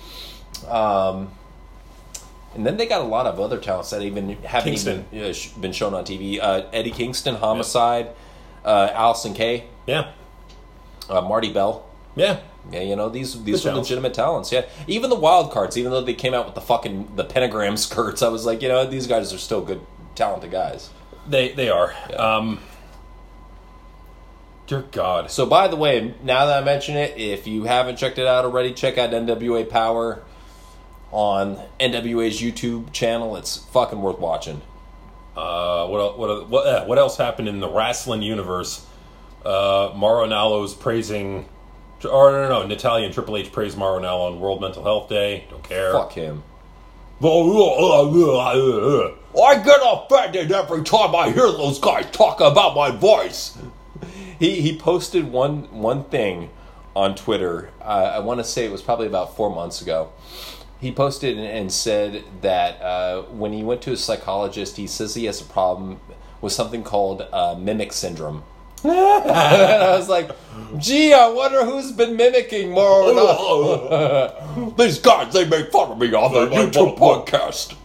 Um, 0.68 1.32
and 2.56 2.66
then 2.66 2.78
they 2.78 2.86
got 2.88 3.02
a 3.02 3.06
lot 3.06 3.26
of 3.28 3.40
other 3.40 3.58
talents 3.58 3.92
that 3.92 4.02
even 4.02 4.30
haven't 4.44 4.70
Kingston. 4.72 5.06
even 5.12 5.30
uh, 5.30 5.34
sh- 5.34 5.50
been 5.50 5.72
shown 5.72 5.94
on 5.94 6.04
TV. 6.04 6.40
Uh, 6.42 6.64
Eddie 6.74 6.92
Kingston, 6.92 7.36
Homicide, 7.36 8.10
uh, 8.66 8.90
Allysin 8.90 9.36
Kay, 9.36 9.66
yeah, 9.86 10.12
uh, 11.10 11.22
Marti 11.22 11.52
Belle. 11.54 11.86
yeah. 12.16 12.40
Yeah, 12.72 12.82
you 12.82 12.96
know 12.96 13.10
these 13.10 13.42
these 13.44 13.58
Good 13.64 13.70
talents. 13.70 13.90
legitimate 13.90 14.14
talents. 14.14 14.52
Yeah, 14.52 14.66
even 14.88 15.10
the 15.10 15.16
wild 15.16 15.52
cards, 15.52 15.78
even 15.78 15.92
though 15.92 16.02
they 16.02 16.14
came 16.14 16.34
out 16.34 16.46
with 16.46 16.56
the 16.56 16.62
fucking 16.62 17.16
the 17.16 17.24
pentagram 17.24 17.78
skirts, 17.88 18.22
I 18.22 18.28
was 18.30 18.46
like, 18.46 18.62
you 18.62 18.68
know, 18.68 18.86
these 18.86 19.08
guys 19.08 19.34
are 19.34 19.38
still 19.38 19.62
good, 19.62 19.82
talented 20.16 20.52
guys. 20.52 20.90
They 21.28 21.52
they 21.54 21.70
are. 21.70 21.94
Um, 22.18 22.60
dear 24.68 24.84
God. 24.92 25.32
So, 25.32 25.46
by 25.46 25.68
the 25.68 25.76
way, 25.76 26.14
now 26.24 26.46
that 26.46 26.62
I 26.62 26.66
mention 26.66 26.96
it, 26.96 27.18
if 27.18 27.48
you 27.48 27.64
haven't 27.64 27.98
checked 27.98 28.18
it 28.18 28.28
out 28.28 28.46
already, 28.46 28.74
check 28.74 28.98
out 28.98 29.12
NWA 29.12 29.70
Power 29.70 30.24
on 31.12 31.58
NWA's 31.80 32.42
YouTube 32.42 32.92
channel. 32.92 33.36
It's 33.38 33.58
fucking 33.58 34.02
worth 34.02 34.20
watching. 34.20 34.62
Uh, 35.36 35.88
what 35.88 36.18
what 36.18 36.50
what 36.50 36.68
uh, 36.68 36.86
what 36.86 36.98
else 36.98 37.18
happened 37.18 37.48
in 37.48 37.60
the 37.60 37.70
wrestling 37.70 38.22
universe? 38.22 38.86
Uh, 39.46 39.94
praising, 40.80 41.48
or 42.06 42.32
no, 42.32 42.42
no, 42.44 42.62
no, 42.62 42.68
Natalya 42.68 43.06
and 43.06 43.14
Triple 43.14 43.38
H 43.38 43.52
praised 43.52 43.78
Mauro 43.78 44.00
Ranallo 44.00 44.32
on 44.32 44.40
World 44.40 44.62
Mental 44.62 44.84
Health 44.84 45.10
Day. 45.10 45.46
Don't 45.50 45.64
care. 45.64 45.92
Fuck 45.92 46.14
him. 46.14 46.44
I 49.42 49.62
get 49.64 49.80
offended 49.84 50.52
every 50.52 50.84
time 50.84 51.16
I 51.16 51.32
hear 51.32 51.52
those 51.52 51.80
guys 51.80 52.06
talk 52.12 52.40
about 52.40 52.76
my 52.76 52.92
voice. 52.92 53.58
He 54.40 54.62
he 54.62 54.78
posted 54.78 55.32
one 55.32 55.64
one 55.72 56.04
thing 56.04 56.52
on 56.96 57.16
Twitter. 57.16 57.72
Uh, 57.82 58.12
I 58.14 58.20
want 58.20 58.40
to 58.40 58.44
say 58.44 58.66
it 58.66 58.72
was 58.72 58.84
probably 58.84 59.08
about 59.08 59.36
four 59.36 59.50
months 59.50 59.82
ago. 59.82 60.12
He 60.80 60.92
posted 60.92 61.38
and, 61.38 61.48
and 61.48 61.72
said 61.72 62.24
that 62.42 62.80
uh, 62.80 63.24
when 63.24 63.52
he 63.52 63.64
went 63.64 63.82
to 63.84 63.94
a 63.94 63.98
psychologist, 63.98 64.78
he 64.78 64.86
says 64.86 65.16
he 65.16 65.26
has 65.26 65.42
a 65.42 65.46
problem 65.46 66.00
with 66.40 66.54
something 66.54 66.84
called 66.84 67.28
uh, 67.34 67.56
mimic 67.56 67.94
syndrome. 67.94 68.44
And 68.84 68.92
I 69.32 69.98
was 69.98 70.08
like, 70.10 70.30
"Gee, 70.78 71.14
I 71.14 71.28
wonder 71.30 71.66
who's 71.66 71.92
been 71.92 72.16
mimicking 72.16 72.72
more 72.72 73.04
or 73.04 73.14
not." 73.14 74.78
These 74.78 75.00
guys, 75.00 75.34
they 75.34 75.48
make 75.48 75.72
fun 75.72 75.92
of 75.92 75.98
me 75.98 76.14
on 76.14 76.34
their 76.34 76.48
YouTube 76.48 76.98
podcast. 76.98 77.76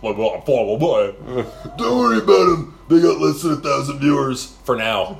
Don't 1.76 1.98
worry 1.98 2.18
about 2.18 2.46
them. 2.50 2.78
They 2.88 3.00
got 3.00 3.20
less 3.20 3.42
than 3.42 3.52
a 3.52 3.56
thousand 3.56 4.00
viewers. 4.00 4.46
For 4.64 4.76
now, 4.76 5.18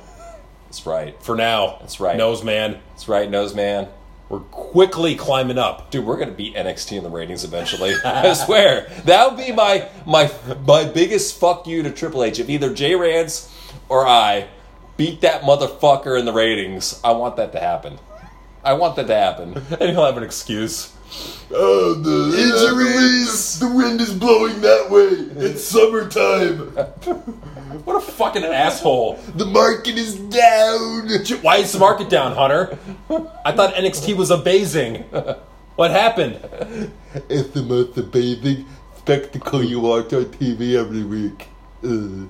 That's 0.65 0.85
right. 0.85 1.21
for 1.23 1.35
now, 1.35 1.77
That's 1.79 1.99
right. 1.99 2.15
Nose 2.17 2.43
man, 2.43 2.79
That's 2.89 3.07
right, 3.07 3.29
nose 3.29 3.53
man. 3.55 3.87
we're 4.29 4.39
quickly 4.39 5.15
climbing 5.15 5.57
up. 5.57 5.89
Dude, 5.91 6.05
we're 6.05 6.17
gonna 6.17 6.31
beat 6.31 6.55
NXT 6.55 6.97
in 6.97 7.03
the 7.03 7.09
ratings 7.09 7.43
eventually. 7.43 7.93
I 8.05 8.33
swear. 8.33 8.89
That 9.05 9.27
would 9.29 9.43
be 9.43 9.51
my 9.51 9.89
my 10.05 10.31
my 10.65 10.85
biggest 10.85 11.39
fuck 11.39 11.65
you 11.67 11.83
to 11.83 11.91
Triple 11.91 12.23
H. 12.23 12.39
If 12.39 12.49
either 12.49 12.73
Jay 12.73 12.95
Rance 12.95 13.49
or 13.89 14.07
I 14.07 14.47
beat 14.97 15.21
that 15.21 15.41
motherfucker 15.41 16.19
in 16.19 16.25
the 16.25 16.33
ratings, 16.33 16.99
I 17.03 17.11
want 17.11 17.35
that 17.37 17.51
to 17.53 17.59
happen. 17.59 17.99
I 18.63 18.73
want 18.73 18.95
that 18.95 19.07
to 19.07 19.15
happen. 19.15 19.61
And 19.79 19.89
he'll 19.91 20.05
have 20.05 20.17
an 20.17 20.23
excuse. 20.23 20.93
Oh, 21.51 21.93
the 21.93 22.37
injuries. 22.37 23.59
The 23.59 23.67
wind 23.67 24.01
is 24.01 24.13
blowing 24.13 24.61
that 24.61 24.89
way. 24.89 25.45
It's 25.45 25.63
summertime. 25.75 26.75
What 27.85 27.95
a 27.95 28.01
fucking 28.01 28.43
asshole! 28.43 29.15
The 29.35 29.45
market 29.45 29.97
is 29.97 30.15
down. 30.15 31.09
Why 31.41 31.57
is 31.57 31.71
the 31.73 31.79
market 31.79 32.07
down, 32.07 32.35
Hunter? 32.35 32.77
I 33.43 33.51
thought 33.51 33.73
NXT 33.73 34.15
was 34.15 34.29
amazing. 34.29 35.03
What 35.75 35.89
happened? 35.89 36.39
It's 37.29 37.49
the 37.49 37.63
most 37.63 37.97
amazing 37.97 38.67
spectacle 38.95 39.63
you 39.63 39.79
watch 39.79 40.13
on 40.13 40.25
TV 40.25 40.75
every 40.75 41.03
week. 41.03 41.47
Ugh. 41.83 42.29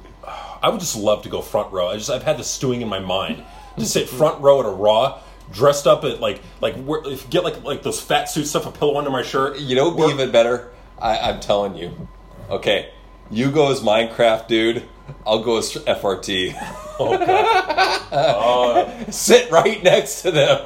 I 0.64 0.70
would 0.70 0.80
just 0.80 0.96
love 0.96 1.24
to 1.24 1.30
go 1.30 1.42
front 1.42 1.74
row. 1.74 1.90
I 1.90 1.98
just 1.98 2.10
I've 2.10 2.24
had 2.24 2.38
this 2.38 2.48
stewing 2.48 2.82
in 2.82 2.88
my 2.88 3.00
mind 3.00 3.44
to 3.78 3.86
sit 3.86 4.08
front 4.08 4.42
row 4.42 4.62
at 4.62 4.66
a 4.66 4.70
Raw, 4.70 5.20
dressed 5.52 5.86
up 5.86 6.06
at 6.06 6.22
like 6.22 6.42
like 6.62 6.76
if 6.78 7.30
get 7.30 7.44
like 7.44 7.62
like 7.64 7.84
those 7.84 8.00
fat 8.00 8.30
suit 8.30 8.48
stuff, 8.48 8.66
a 8.66 8.72
pillow 8.72 8.98
under 8.98 9.10
my 9.10 9.24
shirt. 9.24 9.60
You 9.60 9.76
know, 9.76 9.92
be 9.92 10.04
even 10.04 10.32
better. 10.32 10.72
I, 11.00 11.18
I'm 11.18 11.42
telling 11.42 11.76
you. 11.76 12.08
Okay, 12.50 12.92
you 13.30 13.52
go 13.52 13.72
as 13.72 13.82
Minecraft 13.82 14.48
dude. 14.48 14.84
I'll 15.26 15.44
go 15.44 15.58
as 15.58 15.74
FRT. 15.74 16.56
Oh 16.98 17.18
god! 17.18 19.14
Sit 19.14 19.52
right 19.52 19.84
next 19.84 20.22
to 20.22 20.32
them. 20.32 20.66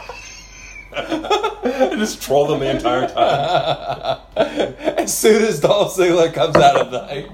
I 0.96 1.94
just 1.96 2.22
troll 2.22 2.46
them 2.46 2.60
the 2.60 2.70
entire 2.70 3.08
time. 3.08 4.18
As 4.98 5.16
soon 5.16 5.42
as 5.42 5.60
Dolph 5.60 5.96
Ziggler 5.96 6.32
comes 6.32 6.56
out 6.56 6.76
of 6.76 6.90
the. 6.90 7.28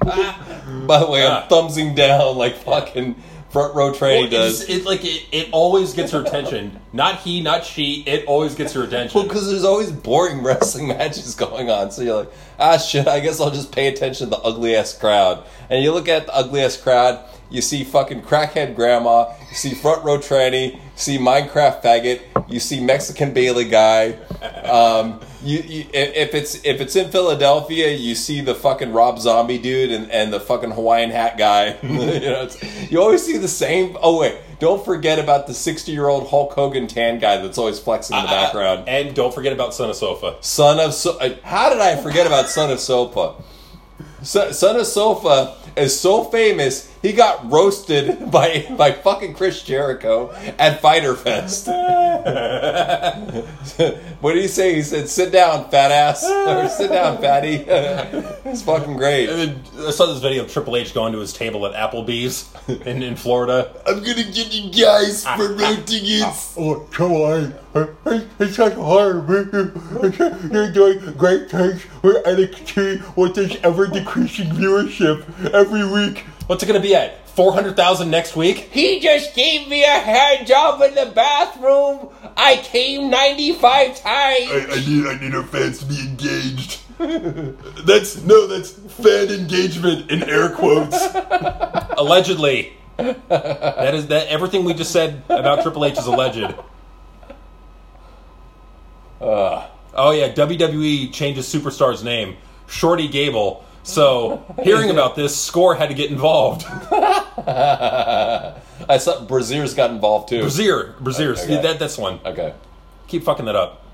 By 0.86 0.98
the 1.00 1.06
way, 1.10 1.26
I'm 1.26 1.32
Ah. 1.44 1.46
thumbsing 1.48 1.94
down 1.94 2.36
like 2.36 2.56
fucking 2.56 3.16
front 3.50 3.74
row 3.74 3.92
training 3.92 4.30
Well, 4.30 4.46
it's, 4.46 4.60
does. 4.60 4.68
it 4.70 4.84
like 4.84 5.04
it, 5.04 5.24
it 5.32 5.48
always 5.52 5.92
gets 5.92 6.12
her 6.12 6.20
attention. 6.22 6.78
Not 6.92 7.16
he, 7.18 7.40
not 7.40 7.64
she. 7.64 8.02
It 8.06 8.24
always 8.26 8.54
gets 8.54 8.72
her 8.74 8.84
attention. 8.84 9.18
Well, 9.18 9.28
because 9.28 9.50
there's 9.50 9.64
always 9.64 9.90
boring 9.90 10.42
wrestling 10.44 10.88
matches 10.88 11.34
going 11.34 11.68
on, 11.70 11.90
so 11.90 12.02
you're 12.02 12.16
like, 12.16 12.32
ah, 12.58 12.78
shit. 12.78 13.08
I 13.08 13.20
guess 13.20 13.40
I'll 13.40 13.50
just 13.50 13.72
pay 13.72 13.88
attention 13.88 14.26
to 14.30 14.36
the 14.36 14.38
ugly 14.42 14.74
ass 14.76 14.96
crowd. 14.96 15.44
And 15.68 15.82
you 15.82 15.92
look 15.92 16.08
at 16.08 16.26
the 16.26 16.34
ugly 16.34 16.62
ass 16.62 16.76
crowd, 16.76 17.22
you 17.50 17.60
see 17.60 17.82
fucking 17.84 18.22
crackhead 18.22 18.74
grandma, 18.76 19.32
you 19.50 19.56
see 19.56 19.74
front 19.74 20.04
row 20.04 20.18
tranny, 20.18 20.74
you 20.74 20.80
see 20.94 21.18
Minecraft 21.18 21.82
faggot, 21.82 22.20
you 22.48 22.60
see 22.60 22.80
Mexican 22.82 23.32
Bayley 23.34 23.64
guy. 23.68 24.12
Um, 24.64 25.20
you, 25.42 25.58
you 25.60 25.86
if 25.92 26.34
it's 26.34 26.64
if 26.64 26.80
it's 26.80 26.94
in 26.96 27.10
Philadelphia, 27.10 27.90
you 27.90 28.14
see 28.14 28.40
the 28.40 28.54
fucking 28.54 28.92
Rob 28.92 29.18
Zombie 29.18 29.58
dude 29.58 29.90
and, 29.90 30.10
and 30.10 30.32
the 30.32 30.40
fucking 30.40 30.70
Hawaiian 30.72 31.10
hat 31.10 31.36
guy. 31.38 31.76
you 31.82 31.88
know, 31.90 32.42
it's, 32.44 32.90
you 32.90 33.00
always 33.00 33.24
see 33.24 33.38
the 33.38 33.48
same. 33.48 33.96
Oh 34.00 34.20
wait, 34.20 34.36
don't 34.58 34.84
forget 34.84 35.18
about 35.18 35.46
the 35.46 35.54
sixty 35.54 35.92
year 35.92 36.08
old 36.08 36.28
Hulk 36.28 36.52
Hogan 36.52 36.86
tan 36.86 37.18
guy 37.18 37.38
that's 37.38 37.58
always 37.58 37.78
flexing 37.78 38.16
in 38.16 38.22
the 38.22 38.28
background. 38.28 38.88
and 38.88 39.14
don't 39.16 39.34
forget 39.34 39.52
about 39.52 39.74
Son 39.74 39.90
of 39.90 39.96
Sofa. 39.96 40.36
Son 40.40 40.78
of 40.78 40.94
so- 40.94 41.18
uh, 41.18 41.34
how 41.42 41.70
did 41.70 41.80
I 41.80 41.96
forget 41.96 42.26
about 42.26 42.48
Son 42.48 42.70
of 42.70 42.78
Sofa? 42.80 43.34
So- 44.22 44.52
Son 44.52 44.76
of 44.76 44.86
Sofa 44.86 45.56
is 45.80 45.98
so 45.98 46.24
famous 46.24 46.90
he 47.02 47.12
got 47.12 47.50
roasted 47.50 48.30
by 48.30 48.66
by 48.76 48.92
fucking 48.92 49.34
Chris 49.34 49.62
Jericho 49.62 50.32
at 50.58 50.80
Fyter 50.80 51.14
Fest. 51.14 51.66
what 54.20 54.34
did 54.34 54.42
he 54.42 54.48
say? 54.48 54.74
He 54.74 54.82
said, 54.82 55.08
"Sit 55.08 55.32
down, 55.32 55.70
fat 55.70 55.90
ass," 55.90 56.24
or 56.24 56.68
"Sit 56.68 56.90
down, 56.90 57.18
fatty." 57.18 57.64
it's 57.66 58.62
fucking 58.62 58.96
great. 58.96 59.30
And 59.30 59.38
then 59.38 59.62
I 59.86 59.90
saw 59.90 60.06
this 60.06 60.20
video 60.20 60.44
of 60.44 60.52
Triple 60.52 60.76
H 60.76 60.92
going 60.92 61.12
to 61.12 61.18
his 61.18 61.32
table 61.32 61.66
at 61.66 61.72
Applebee's 61.72 62.52
in, 62.86 63.02
in 63.02 63.16
Florida. 63.16 63.74
I'm 63.86 64.00
gonna 64.00 64.24
get 64.24 64.52
you 64.52 64.70
guys 64.70 65.24
ah, 65.26 65.36
for 65.36 65.54
ah, 65.54 65.56
renting 65.56 66.04
it. 66.04 66.24
Ah. 66.24 66.52
Oh, 66.58 66.86
come 66.90 67.12
on. 67.12 67.54
It's, 67.72 68.26
it's 68.40 68.56
such 68.56 68.74
hard. 68.74 69.28
You're 69.28 70.72
doing 70.72 70.98
great 71.16 71.48
things 71.48 71.84
with 72.02 72.24
NXT 72.24 73.16
with 73.16 73.36
this 73.36 73.56
ever 73.62 73.86
decreasing 73.86 74.48
viewership 74.48 75.24
every 75.54 75.69
week. 75.70 76.24
What's 76.46 76.62
it 76.62 76.66
going 76.66 76.80
to 76.80 76.86
be 76.86 76.94
at? 76.94 77.28
400,000 77.30 78.10
next 78.10 78.36
week? 78.36 78.58
He 78.58 79.00
just 79.00 79.34
gave 79.34 79.68
me 79.68 79.84
a 79.84 79.86
hand 79.86 80.46
job 80.46 80.82
in 80.82 80.94
the 80.94 81.10
bathroom. 81.14 82.08
I 82.36 82.56
came 82.56 83.08
95 83.08 83.86
times. 84.00 84.02
I, 84.04 84.66
I 84.70 84.86
need 84.86 85.06
I 85.06 85.18
need 85.20 85.34
our 85.34 85.44
fans 85.44 85.78
to 85.78 85.86
be 85.86 86.00
engaged. 86.00 86.80
That's 86.98 88.22
no, 88.24 88.46
that's 88.46 88.72
fan 88.72 89.28
engagement 89.30 90.10
in 90.10 90.22
air 90.22 90.50
quotes. 90.50 90.98
Allegedly. 91.96 92.74
that 92.98 93.94
is 93.94 94.08
that 94.08 94.26
everything 94.26 94.64
we 94.64 94.74
just 94.74 94.92
said 94.92 95.22
about 95.30 95.62
Triple 95.62 95.86
H 95.86 95.96
is 95.96 96.04
alleged. 96.06 96.54
oh 99.22 100.10
yeah, 100.10 100.30
WWE 100.34 101.10
changes 101.10 101.46
superstar's 101.46 102.04
name. 102.04 102.36
Shorty 102.66 103.08
Gable. 103.08 103.64
So 103.82 104.44
hearing 104.62 104.90
about 104.90 105.16
this, 105.16 105.34
Score 105.40 105.74
had 105.74 105.88
to 105.88 105.94
get 105.94 106.10
involved. 106.10 106.64
I 108.88 108.98
saw 108.98 109.24
Brazier's 109.24 109.74
got 109.74 109.90
involved 109.90 110.28
too. 110.28 110.40
Brazier, 110.42 110.94
Brazier's 111.00 111.42
Okay. 111.42 111.60
that 111.62 111.78
that's 111.78 111.98
one. 111.98 112.20
Okay. 112.24 112.54
Keep 113.08 113.24
fucking 113.24 113.46
that 113.46 113.56
up. 113.56 113.84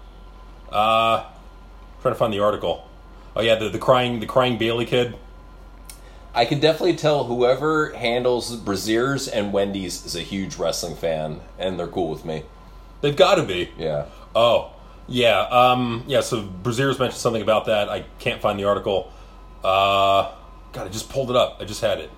Uh 0.71 1.25
trying 2.03 2.15
to 2.15 2.19
find 2.19 2.33
the 2.33 2.41
article. 2.41 2.89
Oh 3.35 3.43
yeah, 3.43 3.55
the, 3.57 3.69
the 3.69 3.79
crying 3.79 4.21
the 4.21 4.27
crying 4.27 4.59
Bayley 4.59 4.87
kid. 4.87 5.15
I 6.35 6.45
can 6.45 6.61
definitely 6.61 6.97
tell 6.97 7.25
whoever 7.25 7.93
handles 7.95 8.55
Brazier's 8.57 9.27
and 9.27 9.53
Wendy's 9.55 10.05
is 10.05 10.15
a 10.17 10.21
huge 10.21 10.57
wrestling 10.57 10.95
fan, 10.95 11.41
and 11.59 11.79
they're 11.79 11.87
cool 11.87 12.11
with 12.11 12.27
me. 12.27 12.43
They've 13.01 13.17
got 13.17 13.37
to 13.37 13.43
be. 13.43 13.71
Yeah. 13.79 14.05
Oh, 14.35 14.73
yeah. 15.09 15.41
Um, 15.41 16.05
yeah, 16.07 16.21
so 16.21 16.43
Brazier's 16.43 16.99
mentioned 16.99 17.21
something 17.21 17.41
about 17.41 17.65
that. 17.67 17.89
I 17.89 18.01
can't 18.19 18.43
find 18.43 18.59
the 18.59 18.65
article. 18.65 19.11
Uh, 19.67 20.31
God, 20.73 20.87
I 20.87 20.89
just 20.91 21.11
pulled 21.11 21.29
it 21.29 21.37
up. 21.37 21.57
I 21.59 21.65
just 21.65 21.81
had 21.81 21.99
it. 21.99 22.09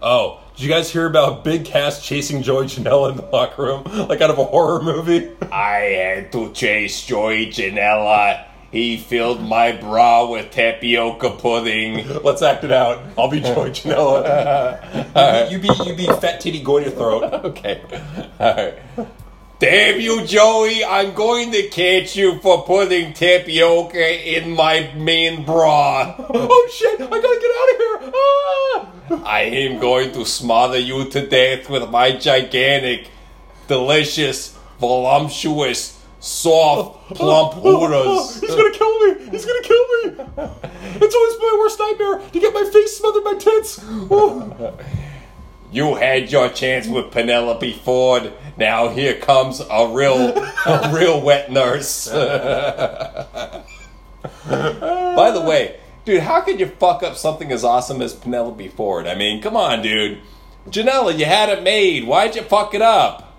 Oh, 0.00 0.40
did 0.54 0.62
you 0.62 0.68
guys 0.70 0.88
hear 0.88 1.06
about 1.06 1.42
Big 1.42 1.64
Cass 1.64 2.06
chasing 2.06 2.40
Joey 2.42 2.66
Janela 2.66 3.10
in 3.10 3.16
the 3.16 3.24
locker 3.24 3.62
room? 3.62 3.82
Like 4.08 4.20
out 4.20 4.30
of 4.30 4.38
a 4.38 4.44
horror 4.44 4.80
movie? 4.80 5.28
I 5.52 5.78
had 5.78 6.32
to 6.32 6.52
chase 6.52 7.04
Joey 7.04 7.46
Janela. 7.46 8.44
He 8.70 8.96
filled 8.96 9.42
my 9.42 9.72
bra 9.72 10.30
with 10.30 10.52
tapioca 10.52 11.30
pudding. 11.30 12.06
Let's 12.22 12.42
act 12.42 12.62
it 12.62 12.70
out. 12.70 13.02
I'll 13.18 13.28
be 13.28 13.40
Joey 13.40 13.70
Janela. 13.70 15.50
you, 15.50 15.58
be, 15.58 15.66
you 15.66 15.74
be 15.74 15.90
you 15.90 15.96
be 15.96 16.20
fat 16.20 16.40
titty 16.40 16.58
your 16.58 16.82
throat. 16.90 17.24
Okay. 17.44 17.80
Alright. 18.38 18.78
Damn 19.58 20.00
you, 20.00 20.26
Joey! 20.26 20.84
I'm 20.84 21.14
going 21.14 21.50
to 21.52 21.68
catch 21.68 22.14
you 22.14 22.38
for 22.40 22.64
putting 22.64 23.14
tapioca 23.14 24.36
in 24.36 24.50
my 24.50 24.92
main 24.94 25.46
bra. 25.46 26.14
Oh 26.28 26.68
shit! 26.70 27.00
I 27.00 27.06
gotta 27.06 27.40
get 27.40 27.50
out 27.56 27.70
of 27.72 27.76
here! 27.78 28.12
Ah! 28.14 29.22
I 29.24 29.40
am 29.42 29.78
going 29.80 30.12
to 30.12 30.26
smother 30.26 30.78
you 30.78 31.08
to 31.08 31.26
death 31.26 31.70
with 31.70 31.88
my 31.88 32.12
gigantic, 32.12 33.08
delicious, 33.66 34.58
voluptuous, 34.78 36.04
soft, 36.20 37.14
plump 37.14 37.54
hooters. 37.62 38.38
He's 38.40 38.54
gonna 38.54 38.72
kill 38.72 39.06
me! 39.06 39.30
He's 39.30 39.46
gonna 39.46 39.62
kill 39.62 39.86
me! 39.88 40.04
It's 41.00 41.14
always 41.14 41.38
my 41.40 41.56
worst 41.60 41.78
nightmare 41.78 42.28
to 42.30 42.40
get 42.40 42.52
my 42.52 42.68
face 42.70 42.98
smothered 42.98 43.24
by 43.24 43.34
tits. 43.38 43.80
Oh. 43.82 44.76
You 45.72 45.94
had 45.94 46.30
your 46.30 46.50
chance 46.50 46.86
with 46.86 47.10
Penelope 47.10 47.72
Ford. 47.84 48.32
Now 48.56 48.88
here 48.88 49.14
comes 49.14 49.60
a 49.60 49.88
real, 49.88 50.36
a 50.36 50.90
real 50.94 51.20
wet 51.20 51.50
nurse. 51.52 52.08
By 52.08 52.14
the 55.30 55.40
way, 55.42 55.78
dude, 56.04 56.22
how 56.22 56.40
could 56.40 56.58
you 56.60 56.66
fuck 56.66 57.02
up 57.02 57.16
something 57.16 57.52
as 57.52 57.64
awesome 57.64 58.00
as 58.02 58.14
Penelope 58.14 58.68
Ford? 58.68 59.06
I 59.06 59.14
mean, 59.14 59.42
come 59.42 59.56
on, 59.56 59.82
dude. 59.82 60.18
Janela, 60.68 61.16
you 61.16 61.26
had 61.26 61.48
it 61.48 61.62
made. 61.62 62.06
Why'd 62.06 62.34
you 62.34 62.42
fuck 62.42 62.74
it 62.74 62.82
up? 62.82 63.34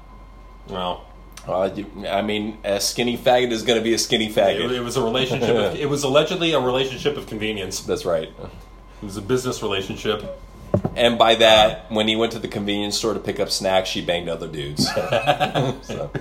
Well, 0.70 1.04
Uh, 1.48 1.70
you, 1.74 1.86
I 2.08 2.22
mean, 2.22 2.58
a 2.64 2.80
skinny 2.80 3.18
faggot 3.18 3.52
is 3.52 3.64
going 3.64 3.80
to 3.80 3.84
be 3.84 3.94
a 3.94 3.98
skinny 3.98 4.28
it, 4.28 4.36
faggot. 4.36 4.72
it 4.72 4.82
was 4.82 4.98
a 4.98 5.04
relationship. 5.04 5.56
Of, 5.56 5.76
it 5.80 5.90
was 5.90 6.04
allegedly 6.04 6.54
a 6.54 6.60
relationship 6.60 7.18
of 7.18 7.28
convenience. 7.28 7.82
That's 7.82 8.06
right. 8.06 8.30
It 8.30 9.06
was 9.06 9.18
a 9.18 9.22
business 9.22 9.62
relationship. 9.62 10.40
And 10.96 11.18
by 11.18 11.36
that, 11.36 11.92
when 11.92 12.08
he 12.08 12.16
went 12.16 12.32
to 12.34 12.40
the 12.40 12.48
convenience 12.48 12.98
store 12.98 13.14
to 13.14 13.20
pick 13.20 13.40
up 13.40 13.50
snacks, 13.52 13.90
she 13.90 14.02
banged 14.04 14.30
other 14.30 14.48
dudes. 14.48 14.88
so, 15.84 16.12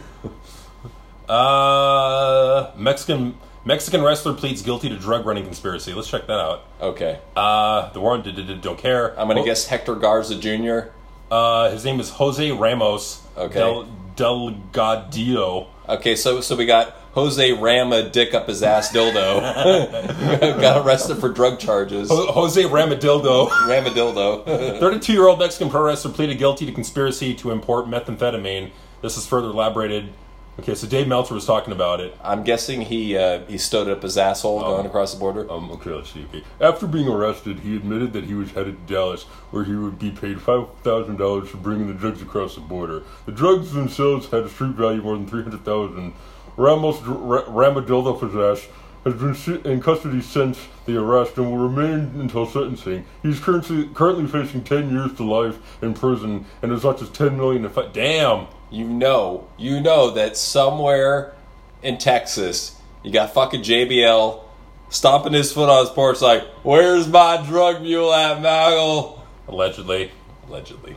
Uh, 1.29 2.71
Mexican 2.77 3.37
Mexican 3.65 4.03
wrestler 4.03 4.33
pleads 4.33 4.63
guilty 4.63 4.89
to 4.89 4.97
drug 4.97 5.27
running 5.27 5.45
conspiracy. 5.45 5.93
Let's 5.93 6.09
check 6.09 6.27
that 6.29 6.39
out. 6.39 6.65
okay. 6.81 7.19
Uh, 7.35 7.91
the 7.93 8.01
warrant 8.01 8.23
did, 8.25 8.37
did, 8.37 8.61
don't 8.61 8.79
care. 8.79 9.11
I'm 9.19 9.27
going 9.27 9.37
to 9.37 9.43
Oh, 9.43 9.45
guess 9.45 9.67
Hector 9.67 9.97
Garza 9.97 10.37
Jr. 10.39 10.91
Uh, 11.31 11.71
his 11.71 11.85
name 11.85 11.99
is 11.99 12.11
Jose 12.11 12.53
Ramos. 12.53 13.23
Okay. 13.37 13.55
Del, 13.59 13.89
Delgadillo. 14.15 15.67
Okay, 15.89 16.15
so 16.17 16.41
so 16.41 16.55
we 16.55 16.65
got 16.67 16.95
Jose 17.17 17.53
Ram 17.53 17.95
a 17.95 18.07
dick 18.11 18.35
up 18.35 18.47
his 18.47 18.63
ass 18.63 18.93
dildo. 18.93 19.41
got 20.61 20.87
arrested 20.87 21.17
for 21.17 21.31
drug 21.31 21.59
charges. 21.59 22.11
Ho- 22.11 22.31
Jose 22.31 22.63
Ramadildo. 22.63 23.49
Ram 23.67 23.87
a 23.87 23.91
dildo. 23.91 24.45
32 24.81 25.15
year 25.15 25.27
old 25.27 25.39
Mexican 25.39 25.71
pro 25.71 25.83
wrestler 25.83 26.13
pleaded 26.13 26.37
guilty 26.37 26.67
to 26.67 26.73
conspiracy 26.73 27.35
to 27.37 27.53
import 27.53 27.87
methamphetamine. 27.87 28.71
This 29.01 29.17
is 29.17 29.27
further 29.27 29.49
elaborated. 29.49 30.13
Okay, 30.59 30.75
so 30.75 30.87
Dave 30.87 31.09
Meltzer 31.09 31.35
was 31.35 31.47
talking 31.47 31.73
about 31.73 32.01
it. 32.01 32.15
I'm 32.23 32.43
guessing 32.43 32.83
he 32.83 33.17
uh, 33.17 33.45
he 33.47 33.57
stowed 33.57 33.89
up 33.89 34.03
his 34.03 34.19
asshole 34.19 34.61
going 34.61 34.87
across 34.87 35.15
the 35.15 35.21
border. 35.21 35.51
Um, 35.51 35.71
okay, 35.73 35.91
let's 35.91 36.13
see. 36.13 36.25
Okay. 36.25 36.45
After 36.61 36.87
being 36.87 37.09
arrested, 37.09 37.61
he 37.61 37.77
admitted 37.77 38.13
that 38.13 38.25
he 38.25 38.35
was 38.35 38.51
headed 38.53 38.87
to 38.87 38.95
Dallas, 38.95 39.25
where 39.51 39.65
he 39.65 39.75
would 39.75 39.99
be 39.99 40.11
paid 40.11 40.39
$5,000 40.39 41.47
for 41.47 41.57
bringing 41.59 41.89
the 41.89 41.95
drugs 41.95 42.23
across 42.23 42.55
the 42.55 42.63
border. 42.63 43.03
The 43.27 43.33
drugs 43.33 43.73
themselves 43.73 44.29
had 44.29 44.45
a 44.45 44.49
street 44.49 44.77
value 44.77 45.03
more 45.03 45.17
than 45.17 45.27
300000 45.27 46.15
Ramos 46.57 46.99
Possess 47.01 48.67
has 49.05 49.15
been 49.15 49.61
in 49.65 49.81
custody 49.81 50.21
since 50.21 50.59
the 50.85 50.97
arrest 50.97 51.37
and 51.37 51.51
will 51.51 51.69
remain 51.69 52.21
until 52.21 52.47
sentencing. 52.47 53.05
He's 53.23 53.39
currently 53.39 53.89
currently 53.95 54.27
facing 54.27 54.65
10 54.65 54.91
years 54.91 55.15
to 55.15 55.25
life 55.25 55.59
in 55.83 55.95
prison 55.95 56.45
and 56.63 56.73
as 56.73 56.83
much 56.83 57.03
as 57.03 57.11
10 57.11 57.37
million 57.37 57.65
in 57.65 57.93
Damn. 57.93 58.49
You 58.71 58.89
know, 58.89 59.47
you 59.57 59.81
know 59.81 60.11
that 60.11 60.37
somewhere 60.37 61.35
in 61.83 61.99
Texas, 61.99 62.81
you 63.05 63.13
got 63.13 63.33
fucking 63.33 63.63
JBL 63.63 64.43
stomping 64.89 65.35
his 65.35 65.53
foot 65.53 65.69
on 65.69 65.85
his 65.85 65.91
porch 65.95 66.21
like, 66.21 66.43
"Where's 66.65 67.07
my 67.07 67.45
drug 67.47 67.83
mule 67.83 68.13
at, 68.13 68.39
Maggle?" 68.39 69.21
Allegedly. 69.47 70.11
Allegedly. 70.49 70.97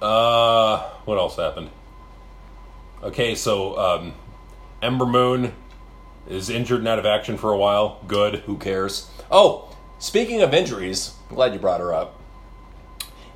Uh, 0.00 0.78
what 1.04 1.18
else 1.18 1.36
happened? 1.36 1.70
Okay, 3.02 3.34
so 3.34 3.78
um, 3.78 4.14
Ember 4.84 5.06
Moon 5.06 5.54
is 6.28 6.50
injured 6.50 6.80
and 6.80 6.88
out 6.88 6.98
of 6.98 7.06
action 7.06 7.36
for 7.38 7.52
a 7.52 7.56
while. 7.56 8.00
Good. 8.06 8.36
Who 8.40 8.56
cares? 8.58 9.08
Oh, 9.30 9.74
speaking 9.98 10.42
of 10.42 10.52
injuries, 10.52 11.14
I'm 11.30 11.36
glad 11.36 11.52
you 11.54 11.58
brought 11.58 11.80
her 11.80 11.94
up. 11.94 12.20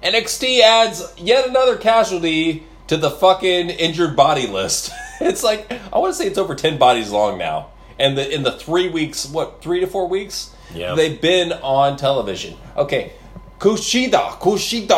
NXT 0.03 0.61
adds 0.61 1.13
yet 1.19 1.49
another 1.49 1.77
casualty 1.77 2.65
to 2.87 2.97
the 2.97 3.11
fucking 3.11 3.71
injured 3.71 4.15
body 4.15 4.47
list. 4.47 4.93
it's 5.21 5.43
like 5.43 5.71
I 5.93 5.99
want 5.99 6.15
to 6.15 6.19
say 6.23 6.27
it's 6.29 6.39
over 6.39 6.55
ten 6.55 6.79
bodies 6.79 7.11
long 7.11 7.39
now, 7.39 7.71
and 7.99 8.17
the 8.17 8.33
in 8.33 8.43
the 8.43 8.53
three 8.53 8.89
weeks, 8.89 9.27
what 9.29 9.61
three 9.63 9.81
to 9.81 9.87
four 9.87 10.07
weeks, 10.09 10.55
Yeah. 10.75 10.95
they've 10.95 11.21
been 11.21 11.53
on 11.53 11.97
television. 11.97 12.57
Okay, 12.77 13.13
Kushida, 13.59 14.39
Kushida, 14.39 14.89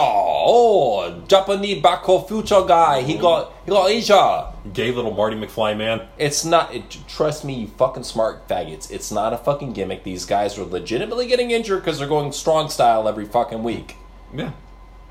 oh 0.43 1.23
Japanese 1.29 1.83
Bako 1.83 2.27
future 2.27 2.63
guy, 2.67 3.03
he 3.03 3.17
got 3.19 3.53
he 3.65 3.71
got 3.71 3.91
Asia. 3.91 4.53
Gay 4.73 4.93
little 4.93 5.13
Marty 5.13 5.37
McFly 5.37 5.77
man. 5.77 6.03
It's 6.19 6.45
not. 6.45 6.75
It, 6.75 6.97
trust 7.09 7.45
me, 7.45 7.55
you 7.55 7.67
fucking 7.69 8.05
smart 8.05 8.49
faggots. 8.49 8.91
It's 8.91 9.11
not 9.11 9.33
a 9.33 9.39
fucking 9.39 9.73
gimmick. 9.73 10.05
These 10.05 10.27
guys 10.27 10.59
are 10.59 10.65
legitimately 10.65 11.27
getting 11.27 11.51
injured 11.51 11.83
because 11.83 11.99
they're 11.99 12.09
going 12.09 12.33
strong 12.33 12.69
style 12.69 13.09
every 13.09 13.25
fucking 13.27 13.63
week. 13.63 13.97
Yeah. 14.35 14.53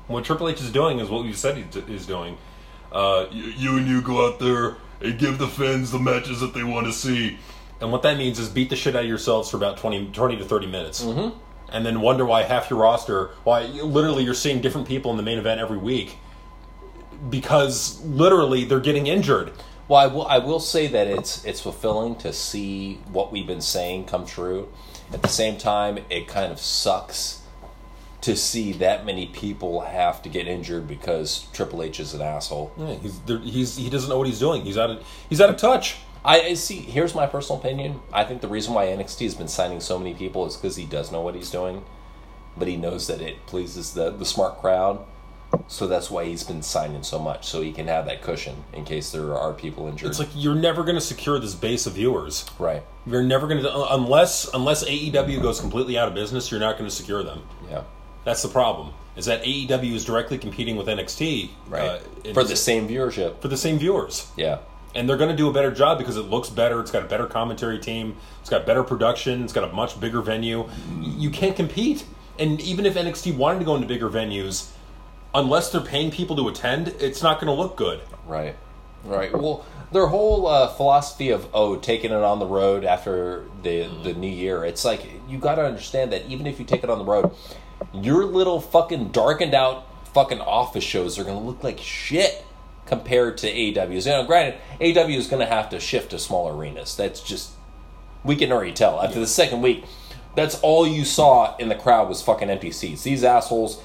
What 0.06 0.24
Triple 0.24 0.48
H 0.48 0.60
is 0.60 0.70
doing 0.72 0.98
is 0.98 1.08
what 1.08 1.24
you 1.24 1.32
said 1.34 1.56
he 1.56 1.64
is 1.94 2.06
doing. 2.06 2.36
Uh, 2.92 3.26
You, 3.30 3.44
you 3.44 3.76
and 3.78 3.86
you 3.86 4.02
go 4.02 4.26
out 4.26 4.38
there 4.40 4.76
and 5.00 5.18
give 5.18 5.38
the 5.38 5.46
fans 5.48 5.90
the 5.92 5.98
matches 6.00 6.40
that 6.40 6.52
they 6.54 6.64
want 6.64 6.86
to 6.86 6.92
see. 6.92 7.38
and 7.80 7.90
what 7.92 8.02
that 8.02 8.18
means 8.18 8.38
is 8.38 8.48
beat 8.48 8.68
the 8.70 8.76
shit 8.76 8.94
out 8.96 9.02
of 9.02 9.08
yourselves 9.08 9.48
for 9.50 9.56
about 9.56 9.76
20, 9.78 10.10
20 10.12 10.36
to 10.36 10.44
30 10.44 10.66
minutes. 10.66 11.02
Mm-hmm. 11.04 11.38
And 11.72 11.86
then 11.86 12.00
wonder 12.00 12.24
why 12.24 12.42
half 12.42 12.70
your 12.70 12.80
roster, 12.80 13.28
why 13.44 13.62
literally 13.62 14.24
you're 14.24 14.34
seeing 14.34 14.60
different 14.60 14.88
people 14.88 15.10
in 15.10 15.16
the 15.16 15.22
main 15.22 15.38
event 15.38 15.60
every 15.60 15.78
week. 15.78 16.18
Because 17.28 18.02
literally 18.04 18.64
they're 18.64 18.80
getting 18.80 19.06
injured. 19.06 19.52
Well, 19.88 20.00
I 20.00 20.06
will. 20.06 20.26
I 20.26 20.38
will 20.38 20.60
say 20.60 20.86
that 20.86 21.08
it's 21.08 21.44
it's 21.44 21.60
fulfilling 21.60 22.14
to 22.16 22.32
see 22.32 23.00
what 23.10 23.32
we've 23.32 23.46
been 23.46 23.60
saying 23.60 24.04
come 24.04 24.24
true. 24.24 24.68
At 25.12 25.22
the 25.22 25.28
same 25.28 25.58
time, 25.58 25.98
it 26.08 26.28
kind 26.28 26.52
of 26.52 26.60
sucks 26.60 27.42
to 28.20 28.36
see 28.36 28.72
that 28.74 29.04
many 29.04 29.26
people 29.26 29.80
have 29.80 30.22
to 30.22 30.28
get 30.28 30.46
injured 30.46 30.86
because 30.86 31.46
Triple 31.52 31.82
H 31.82 32.00
is 32.00 32.14
an 32.14 32.20
asshole. 32.20 32.72
Yeah, 32.76 32.94
he's, 32.94 33.20
he's 33.42 33.76
he 33.76 33.90
doesn't 33.90 34.08
know 34.08 34.18
what 34.18 34.26
he's 34.26 34.38
doing. 34.38 34.62
He's 34.62 34.78
out 34.78 34.90
of 34.90 35.04
he's 35.28 35.40
out 35.40 35.50
of 35.50 35.56
touch. 35.56 35.96
I, 36.24 36.40
I 36.40 36.54
see. 36.54 36.76
Here's 36.76 37.14
my 37.14 37.26
personal 37.26 37.58
opinion. 37.60 38.00
I 38.12 38.24
think 38.24 38.40
the 38.40 38.48
reason 38.48 38.74
why 38.74 38.86
NXT 38.86 39.22
has 39.24 39.34
been 39.34 39.48
signing 39.48 39.80
so 39.80 39.98
many 39.98 40.14
people 40.14 40.46
is 40.46 40.56
because 40.56 40.76
he 40.76 40.84
does 40.84 41.10
know 41.10 41.20
what 41.20 41.34
he's 41.34 41.50
doing, 41.50 41.82
but 42.56 42.68
he 42.68 42.76
knows 42.76 43.06
that 43.06 43.20
it 43.20 43.46
pleases 43.46 43.94
the 43.94 44.10
the 44.10 44.24
smart 44.26 44.58
crowd. 44.60 45.04
So 45.66 45.88
that's 45.88 46.10
why 46.10 46.26
he's 46.26 46.44
been 46.44 46.62
signing 46.62 47.02
so 47.02 47.18
much, 47.18 47.44
so 47.48 47.60
he 47.60 47.72
can 47.72 47.88
have 47.88 48.06
that 48.06 48.22
cushion 48.22 48.62
in 48.72 48.84
case 48.84 49.10
there 49.10 49.36
are 49.36 49.52
people 49.52 49.88
injured. 49.88 50.08
It's 50.10 50.18
like 50.20 50.28
you're 50.34 50.54
never 50.54 50.84
going 50.84 50.94
to 50.94 51.00
secure 51.00 51.40
this 51.40 51.56
base 51.56 51.86
of 51.86 51.94
viewers. 51.94 52.44
right, 52.60 52.84
You're 53.04 53.24
never 53.24 53.48
going 53.48 53.60
to 53.62 53.92
unless 53.92 54.48
unless 54.54 54.84
AEW 54.84 55.42
goes 55.42 55.58
completely 55.60 55.98
out 55.98 56.06
of 56.06 56.14
business. 56.14 56.50
You're 56.52 56.60
not 56.60 56.78
going 56.78 56.88
to 56.88 56.94
secure 56.94 57.22
them. 57.24 57.42
yeah, 57.68 57.82
That's 58.24 58.42
the 58.42 58.48
problem. 58.48 58.92
Is 59.16 59.24
that 59.26 59.42
AEW 59.42 59.92
is 59.92 60.04
directly 60.04 60.38
competing 60.38 60.76
with 60.76 60.86
NXT, 60.86 61.50
right 61.68 62.00
uh, 62.26 62.32
for 62.32 62.44
the 62.44 62.54
same 62.54 62.86
viewership. 62.88 63.40
for 63.42 63.48
the 63.48 63.56
same 63.56 63.76
viewers, 63.78 64.30
Yeah, 64.36 64.58
and 64.94 65.08
they're 65.08 65.16
going 65.16 65.30
to 65.30 65.36
do 65.36 65.48
a 65.48 65.52
better 65.52 65.70
job 65.70 65.98
because 65.98 66.16
it 66.16 66.22
looks 66.22 66.50
better. 66.50 66.80
It's 66.80 66.90
got 66.90 67.04
a 67.04 67.08
better 67.08 67.26
commentary 67.26 67.78
team. 67.78 68.16
It's 68.40 68.50
got 68.50 68.66
better 68.66 68.82
production. 68.82 69.44
It's 69.44 69.52
got 69.52 69.64
a 69.68 69.72
much 69.72 70.00
bigger 70.00 70.20
venue. 70.20 70.68
You 71.00 71.30
can't 71.30 71.56
compete. 71.56 72.04
And 72.38 72.60
even 72.60 72.86
if 72.86 72.94
NXT 72.94 73.36
wanted 73.36 73.60
to 73.60 73.64
go 73.64 73.74
into 73.74 73.86
bigger 73.86 74.08
venues, 74.08 74.70
unless 75.34 75.70
they're 75.70 75.80
paying 75.80 76.10
people 76.10 76.36
to 76.36 76.48
attend, 76.48 76.88
it's 77.00 77.22
not 77.22 77.40
going 77.40 77.54
to 77.54 77.60
look 77.60 77.76
good. 77.76 78.00
right, 78.26 78.56
right. 79.04 79.32
Well, 79.32 79.64
their 79.92 80.06
whole 80.06 80.46
uh, 80.46 80.68
philosophy 80.68 81.30
of 81.30 81.48
oh, 81.52 81.76
taking 81.76 82.12
it 82.12 82.22
on 82.22 82.38
the 82.38 82.46
road 82.46 82.84
after 82.84 83.44
the 83.62 83.88
the 84.02 84.14
new 84.14 84.30
year. 84.30 84.64
It's 84.64 84.84
like 84.84 85.04
you 85.28 85.38
got 85.38 85.56
to 85.56 85.64
understand 85.64 86.12
that 86.12 86.26
even 86.26 86.46
if 86.46 86.58
you 86.58 86.64
take 86.64 86.84
it 86.84 86.90
on 86.90 86.98
the 86.98 87.04
road, 87.04 87.34
your 87.92 88.24
little 88.24 88.60
fucking 88.60 89.08
darkened 89.08 89.54
out 89.54 89.86
fucking 90.14 90.40
office 90.40 90.84
shows 90.84 91.18
are 91.18 91.24
going 91.24 91.38
to 91.38 91.44
look 91.44 91.62
like 91.62 91.78
shit 91.78 92.44
compared 92.90 93.38
to 93.38 93.46
AEW's. 93.50 94.04
You 94.04 94.12
know, 94.12 94.24
granted, 94.24 94.60
AEW 94.80 95.16
is 95.16 95.28
going 95.28 95.40
to 95.40 95.46
have 95.46 95.70
to 95.70 95.80
shift 95.80 96.10
to 96.10 96.18
smaller 96.18 96.54
arenas. 96.54 96.94
That's 96.96 97.20
just 97.22 97.52
we 98.24 98.36
can 98.36 98.52
already 98.52 98.72
tell 98.72 99.00
after 99.00 99.18
the 99.18 99.26
second 99.26 99.62
week. 99.62 99.84
That's 100.36 100.60
all 100.60 100.86
you 100.86 101.04
saw 101.04 101.56
in 101.56 101.68
the 101.70 101.74
crowd 101.74 102.08
was 102.08 102.20
fucking 102.20 102.50
empty 102.50 102.70
seats. 102.72 103.02
These 103.04 103.24
assholes, 103.24 103.80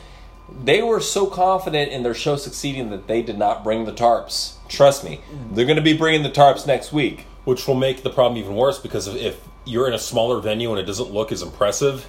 they 0.64 0.82
were 0.82 1.00
so 1.00 1.28
confident 1.28 1.92
in 1.92 2.04
their 2.04 2.14
show 2.14 2.36
succeeding 2.36 2.90
that 2.90 3.08
they 3.08 3.22
did 3.22 3.38
not 3.38 3.64
bring 3.64 3.86
the 3.86 3.92
tarps. 3.94 4.54
Trust 4.68 5.04
me, 5.04 5.22
they're 5.52 5.66
going 5.66 5.76
to 5.78 5.82
be 5.84 5.96
bringing 5.98 6.24
the 6.24 6.30
tarps 6.32 6.68
next 6.68 6.92
week. 6.92 7.26
which 7.46 7.68
will 7.68 7.76
make 7.76 8.02
the 8.02 8.10
problem 8.10 8.40
even 8.40 8.56
worse 8.56 8.80
because 8.80 9.06
if- 9.08 9.16
if 9.22 9.40
you're 9.66 9.88
in 9.88 9.94
a 9.94 10.00
smaller 10.00 10.40
venue 10.40 10.72
and 10.72 10.80
it 10.80 10.86
doesn't 10.88 11.12
look 11.14 11.32
as 11.32 11.44
impressive 11.44 12.08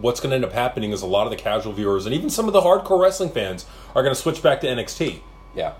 what's 0.00 0.20
going 0.20 0.30
to 0.30 0.36
end 0.36 0.44
up 0.44 0.52
happening 0.52 0.92
is 0.92 1.02
a 1.02 1.06
lot 1.06 1.26
of 1.26 1.30
the 1.30 1.36
casual 1.36 1.72
viewers 1.72 2.06
and 2.06 2.14
even 2.14 2.30
some 2.30 2.46
of 2.46 2.52
the 2.52 2.60
hardcore 2.60 3.00
wrestling 3.00 3.28
fans 3.30 3.66
are 3.96 4.02
going 4.04 4.14
to 4.14 4.20
switch 4.20 4.40
back 4.44 4.60
to 4.60 4.68
NXT 4.68 5.18
Yeah, 5.52 5.72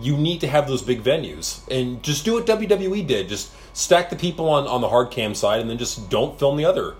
you 0.00 0.16
need 0.16 0.40
to 0.40 0.46
have 0.48 0.66
those 0.66 0.82
big 0.82 1.02
venues 1.02 1.60
and 1.70 2.02
just 2.02 2.24
do 2.24 2.34
what 2.34 2.46
WWE 2.46 3.06
did. 3.06 3.28
Just 3.28 3.52
stack 3.74 4.10
the 4.10 4.16
people 4.16 4.48
on, 4.48 4.66
on 4.66 4.80
the 4.80 4.88
hard 4.88 5.10
cam 5.10 5.34
side 5.34 5.60
and 5.60 5.68
then 5.68 5.78
just 5.78 6.08
don't 6.08 6.38
film 6.38 6.56
the 6.56 6.64
other 6.64 6.94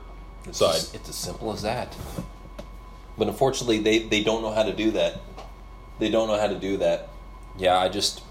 It's 0.46 0.59
side. 0.59 0.74
as, 0.76 0.94
it's 0.94 1.09
as 1.09 1.14
simple 1.16 1.52
as 1.52 1.62
that. 1.62 1.94
But 3.16 3.28
unfortunately, 3.28 3.78
they, 3.78 4.00
they 4.00 4.22
don't 4.22 4.42
know 4.42 4.52
how 4.52 4.62
to 4.62 4.72
do 4.72 4.90
that. 4.92 5.20
They 5.98 6.11
don't 6.11 6.28
know 6.28 6.38
how 6.38 6.48
to 6.48 6.59
do 6.59 6.78
that. 6.78 7.09
Yeah, 7.59 7.76
I 7.76 7.88
just 7.88 8.22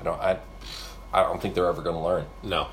I 0.00 0.04
don't 0.04 0.20
I 0.20 0.38
I 1.12 1.22
don't 1.24 1.42
think 1.42 1.54
they're 1.54 1.66
ever 1.66 1.82
going 1.82 1.96
to 1.96 2.02
learn. 2.02 2.26
No, 2.44 2.68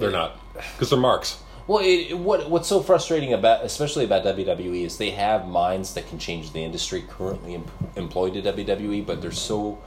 they're 0.00 0.10
not 0.10 0.38
because 0.72 0.88
they're 0.90 0.98
marks. 0.98 1.38
Well, 1.66 1.80
it, 1.84 2.14
what 2.18 2.48
what's 2.48 2.66
so 2.68 2.80
frustrating 2.82 3.34
about, 3.34 3.64
especially 3.64 4.06
about 4.06 4.24
WWE, 4.24 4.84
is 4.86 4.96
they 4.96 5.10
have 5.10 5.46
minds 5.46 5.92
that 5.94 6.08
can 6.08 6.18
change 6.18 6.52
the 6.52 6.64
industry 6.64 7.04
currently 7.06 7.54
em- 7.56 7.66
employed 7.96 8.34
at 8.38 8.56
WWE, 8.56 9.04
but 9.04 9.20
they're 9.20 9.30
so 9.30 9.78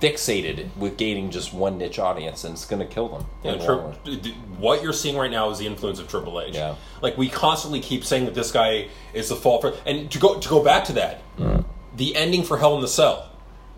fixated 0.00 0.74
with 0.76 0.96
gaining 0.96 1.30
just 1.30 1.52
one 1.52 1.78
niche 1.78 1.98
audience, 1.98 2.44
and 2.44 2.54
it's 2.54 2.64
going 2.64 2.80
to 2.80 2.86
kill 2.86 3.08
them. 3.08 3.26
Yeah, 3.44 3.56
tri- 3.56 3.74
long 3.74 3.84
run. 3.84 3.96
d- 4.04 4.16
d- 4.16 4.32
what 4.58 4.82
you're 4.82 4.92
seeing 4.92 5.16
right 5.16 5.30
now 5.30 5.50
is 5.50 5.58
the 5.58 5.66
influence 5.66 5.98
of 5.98 6.08
Triple 6.08 6.40
H. 6.40 6.54
Yeah. 6.54 6.74
like 7.02 7.18
we 7.18 7.28
constantly 7.28 7.80
keep 7.80 8.04
saying 8.04 8.24
that 8.24 8.34
this 8.34 8.50
guy 8.50 8.88
is 9.12 9.28
the 9.28 9.36
fault 9.36 9.62
for, 9.62 9.74
and 9.86 10.10
to 10.10 10.18
go 10.18 10.38
to 10.38 10.48
go 10.48 10.62
back 10.64 10.84
to 10.84 10.92
that, 10.94 11.22
mm. 11.36 11.64
the 11.96 12.16
ending 12.16 12.42
for 12.42 12.58
Hell 12.58 12.74
in 12.76 12.80
the 12.80 12.88
Cell 12.88 13.30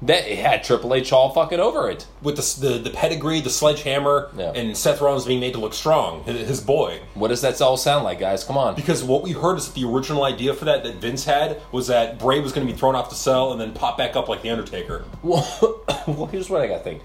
That 0.02 0.26
it 0.26 0.38
had 0.38 0.64
Triple 0.64 0.94
H 0.94 1.12
all 1.12 1.32
fucking 1.32 1.60
over 1.60 1.88
it. 1.88 2.06
with 2.22 2.36
the 2.36 2.68
the, 2.68 2.78
the 2.78 2.90
pedigree, 2.90 3.40
the 3.40 3.50
sledgehammer, 3.50 4.30
Yeah. 4.36 4.50
and 4.52 4.76
Seth 4.76 5.00
Rollins 5.00 5.24
being 5.24 5.38
made 5.40 5.54
to 5.54 5.60
look 5.60 5.74
strong, 5.74 6.24
his, 6.24 6.48
his 6.48 6.60
boy. 6.60 7.00
What 7.14 7.28
does 7.28 7.40
that 7.42 7.60
all 7.60 7.76
sound 7.76 8.02
like, 8.04 8.18
guys? 8.18 8.42
Come 8.42 8.58
on. 8.58 8.74
Because 8.74 9.04
what 9.04 9.22
we 9.22 9.30
heard 9.32 9.58
is 9.58 9.66
that 9.68 9.74
the 9.74 9.86
original 9.86 10.24
idea 10.24 10.54
for 10.54 10.64
that 10.64 10.82
that 10.82 10.96
Vince 10.96 11.24
had 11.24 11.60
was 11.70 11.86
that 11.86 12.18
Bray 12.18 12.40
was 12.40 12.52
going 12.52 12.66
to 12.66 12.72
be 12.72 12.76
thrown 12.78 12.94
off 12.96 13.10
the 13.10 13.14
cell 13.16 13.52
and 13.52 13.60
then 13.60 13.72
pop 13.72 13.96
back 13.96 14.16
up 14.16 14.28
like 14.28 14.42
the 14.42 14.50
Undertaker. 14.50 15.04
Well, 15.22 15.80
well, 16.06 16.26
here's 16.26 16.50
what 16.50 16.62
I 16.62 16.66
got 16.66 16.78
to 16.78 16.82
think. 16.84 17.02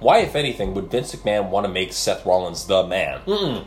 Why, 0.00 0.18
if 0.20 0.34
anything, 0.34 0.74
would 0.74 0.90
Vince 0.90 1.14
McMahon 1.14 1.50
want 1.50 1.66
to 1.66 1.72
make 1.72 1.92
Seth 1.92 2.26
Rollins 2.26 2.66
the 2.66 2.84
man? 2.84 3.20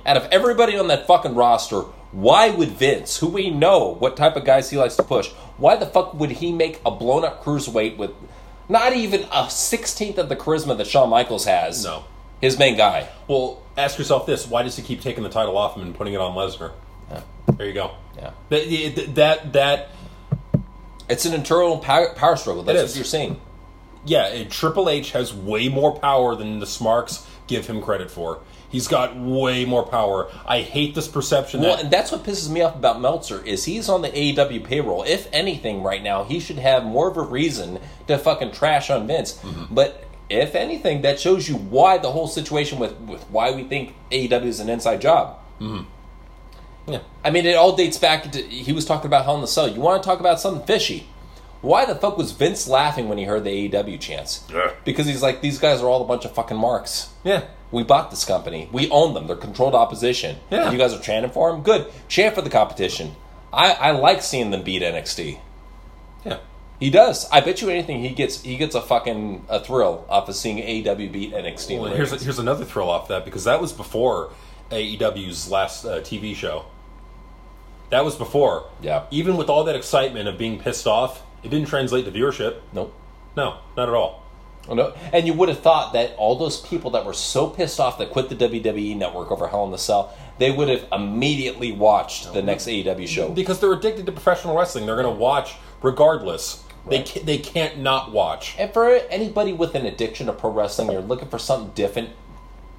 Out 0.05 0.17
of 0.17 0.27
everybody 0.31 0.77
on 0.77 0.87
that 0.87 1.07
fucking 1.07 1.35
roster, 1.35 1.81
why 2.11 2.49
would 2.49 2.69
Vince, 2.69 3.17
who 3.17 3.27
we 3.27 3.49
know 3.49 3.95
what 3.99 4.17
type 4.17 4.35
of 4.35 4.43
guys 4.43 4.69
he 4.69 4.77
likes 4.77 4.95
to 4.97 5.03
push, 5.03 5.29
why 5.57 5.75
the 5.77 5.85
fuck 5.85 6.13
would 6.15 6.31
he 6.31 6.51
make 6.51 6.81
a 6.85 6.91
blown 6.91 7.23
up 7.23 7.43
cruiserweight 7.43 7.97
with 7.97 8.11
not 8.73 8.93
even 8.93 9.25
a 9.31 9.49
sixteenth 9.49 10.17
of 10.17 10.27
the 10.27 10.35
charisma 10.35 10.77
that 10.77 10.87
Shawn 10.87 11.09
Michaels 11.09 11.45
has? 11.45 11.85
No. 11.85 12.03
His 12.41 12.59
main 12.59 12.75
guy. 12.75 13.07
Well, 13.29 13.61
ask 13.77 13.97
yourself 13.97 14.25
this: 14.25 14.45
Why 14.45 14.63
does 14.63 14.75
he 14.75 14.81
keep 14.83 14.99
taking 14.99 15.23
the 15.23 15.29
title 15.29 15.57
off 15.57 15.77
him 15.77 15.83
and 15.83 15.95
putting 15.95 16.13
it 16.13 16.19
on 16.19 16.35
Lesnar? 16.35 16.73
There 17.57 17.67
you 17.67 17.73
go. 17.73 17.91
Yeah. 18.17 18.31
That 18.49 19.13
that 19.15 19.53
that 19.53 19.89
It's 21.09 21.25
an 21.25 21.33
internal 21.33 21.77
power, 21.77 22.13
power 22.15 22.35
struggle. 22.35 22.63
That's 22.63 22.81
what 22.81 22.95
you're 22.95 23.05
saying. 23.05 23.39
yeah, 24.05 24.43
Triple 24.45 24.89
H 24.89 25.11
has 25.11 25.33
way 25.33 25.69
more 25.69 25.97
power 25.97 26.35
than 26.35 26.59
the 26.59 26.65
Smarks 26.65 27.25
give 27.47 27.67
him 27.67 27.81
credit 27.81 28.09
for. 28.09 28.39
He's 28.73 28.87
got 28.87 29.15
way 29.15 29.65
more 29.65 29.83
power. 29.85 30.31
I 30.47 30.61
hate 30.61 30.95
this 30.95 31.07
perception 31.07 31.61
Well, 31.61 31.75
that 31.75 31.83
and 31.83 31.93
that's 31.93 32.11
what 32.11 32.23
pisses 32.23 32.49
me 32.49 32.63
off 32.63 32.75
about 32.75 32.99
Meltzer 32.99 33.39
is 33.45 33.65
he's 33.65 33.87
on 33.87 34.01
the 34.01 34.09
AEW 34.09 34.63
payroll. 34.63 35.03
If 35.03 35.29
anything, 35.31 35.83
right 35.83 36.01
now 36.01 36.23
he 36.23 36.39
should 36.39 36.57
have 36.57 36.83
more 36.83 37.07
of 37.07 37.15
a 37.15 37.21
reason 37.21 37.79
to 38.07 38.17
fucking 38.17 38.51
trash 38.51 38.89
on 38.89 39.05
Vince. 39.05 39.33
Mm-hmm. 39.33 39.75
But 39.75 40.03
if 40.27 40.55
anything, 40.55 41.03
that 41.03 41.19
shows 41.19 41.47
you 41.47 41.55
why 41.55 41.99
the 41.99 42.11
whole 42.11 42.27
situation 42.27 42.79
with, 42.79 42.99
with 43.01 43.21
why 43.29 43.51
we 43.51 43.63
think 43.63 43.93
AEW 44.09 44.45
is 44.45 44.59
an 44.59 44.69
inside 44.69 45.01
job. 45.01 45.37
Mm-hmm. 45.61 46.91
yeah. 46.93 47.01
I 47.23 47.29
mean, 47.29 47.45
it 47.45 47.55
all 47.55 47.75
dates 47.75 47.99
back 47.99 48.31
to 48.31 48.41
he 48.41 48.73
was 48.73 48.85
talking 48.85 49.05
about 49.05 49.25
Hell 49.25 49.35
in 49.35 49.41
the 49.41 49.47
Cell. 49.47 49.67
You 49.67 49.81
want 49.81 50.01
to 50.01 50.09
talk 50.09 50.19
about 50.19 50.39
something 50.39 50.65
fishy? 50.65 51.05
Why 51.63 51.85
the 51.85 51.95
fuck 51.95 52.17
was 52.17 52.33
Vince 52.33 52.67
laughing 52.67 53.07
when 53.07 53.17
he 53.17 53.23
heard 53.23 53.45
the 53.45 53.69
AEW 53.69 53.97
chants? 53.99 54.43
Yeah. 54.53 54.73
Because 54.83 55.07
he's 55.07 55.21
like, 55.23 55.39
these 55.39 55.57
guys 55.59 55.81
are 55.81 55.87
all 55.87 56.03
a 56.03 56.05
bunch 56.05 56.25
of 56.25 56.33
fucking 56.35 56.57
marks. 56.57 57.09
yeah. 57.23 57.45
We 57.71 57.81
bought 57.81 58.11
this 58.11 58.23
company. 58.23 58.69
We 58.71 58.87
own 58.91 59.15
them. 59.15 59.25
They're 59.25 59.35
controlled 59.35 59.73
opposition. 59.73 60.37
Yeah. 60.51 60.65
And 60.65 60.73
you 60.73 60.77
guys 60.77 60.93
are 60.93 60.99
chanting 61.01 61.31
for 61.31 61.51
them? 61.51 61.63
Good. 61.63 61.91
Chant 62.07 62.35
for 62.35 62.43
the 62.43 62.49
competition. 62.51 63.15
I, 63.51 63.71
I 63.71 63.91
like 63.91 64.21
seeing 64.21 64.51
them 64.51 64.61
beat 64.61 64.83
NXT. 64.83 65.39
Yeah. 66.23 66.37
He 66.79 66.91
does. 66.91 67.27
I 67.31 67.39
bet 67.41 67.61
you 67.63 67.69
anything 67.69 68.01
he 68.01 68.09
gets 68.09 68.41
he 68.43 68.57
gets 68.57 68.75
a 68.75 68.81
fucking 68.81 69.45
a 69.49 69.59
thrill 69.63 70.05
off 70.07 70.29
of 70.29 70.35
seeing 70.35 70.57
AEW 70.57 71.11
beat 71.11 71.33
NXT. 71.33 71.79
Well, 71.79 71.91
here's 71.93 72.09
ratings. 72.11 72.23
here's 72.23 72.37
another 72.39 72.63
thrill 72.65 72.89
off 72.91 73.07
that 73.07 73.25
because 73.25 73.45
that 73.45 73.59
was 73.59 73.73
before 73.73 74.31
AEW's 74.69 75.49
last 75.49 75.83
uh, 75.85 76.01
TV 76.01 76.35
show. 76.35 76.65
That 77.89 78.05
was 78.05 78.15
before. 78.15 78.65
Yeah. 78.81 79.05
Even 79.09 79.35
with 79.37 79.49
all 79.49 79.63
that 79.63 79.75
excitement 79.75 80.27
of 80.27 80.37
being 80.37 80.59
pissed 80.59 80.85
off, 80.85 81.23
it 81.43 81.49
didn't 81.49 81.67
translate 81.67 82.05
to 82.05 82.11
viewership. 82.11 82.61
nope. 82.73 82.93
No, 83.35 83.57
not 83.75 83.89
at 83.89 83.95
all. 83.95 84.23
Oh, 84.69 84.75
no. 84.75 84.93
And 85.11 85.27
you 85.27 85.33
would 85.33 85.49
have 85.49 85.59
thought 85.59 85.93
that 85.93 86.15
all 86.17 86.35
those 86.37 86.61
people 86.61 86.91
that 86.91 87.05
were 87.05 87.13
so 87.13 87.47
pissed 87.47 87.79
off 87.79 87.97
that 87.97 88.11
quit 88.11 88.29
the 88.29 88.35
WWE 88.35 88.95
network 88.95 89.29
over 89.31 89.47
Hell 89.47 89.65
in 89.65 89.71
the 89.71 89.77
Cell, 89.77 90.15
they 90.37 90.51
would 90.51 90.69
have 90.69 90.85
immediately 90.91 91.71
watched 91.71 92.31
the 92.33 92.41
next 92.41 92.67
AEW 92.67 93.07
show. 93.07 93.29
Because 93.29 93.59
they're 93.59 93.73
addicted 93.73 94.05
to 94.05 94.11
professional 94.11 94.55
wrestling, 94.55 94.85
they're 94.85 94.95
going 94.95 95.13
to 95.13 95.19
watch 95.19 95.55
regardless. 95.81 96.63
They 96.87 97.03
ca- 97.03 97.23
they 97.23 97.37
can't 97.37 97.79
not 97.79 98.11
watch. 98.11 98.55
And 98.57 98.71
for 98.71 98.89
anybody 99.09 99.51
with 99.51 99.73
an 99.75 99.85
addiction 99.85 100.27
to 100.27 100.33
pro 100.33 100.51
wrestling, 100.51 100.91
you're 100.91 101.01
looking 101.01 101.27
for 101.29 101.39
something 101.39 101.73
different. 101.73 102.09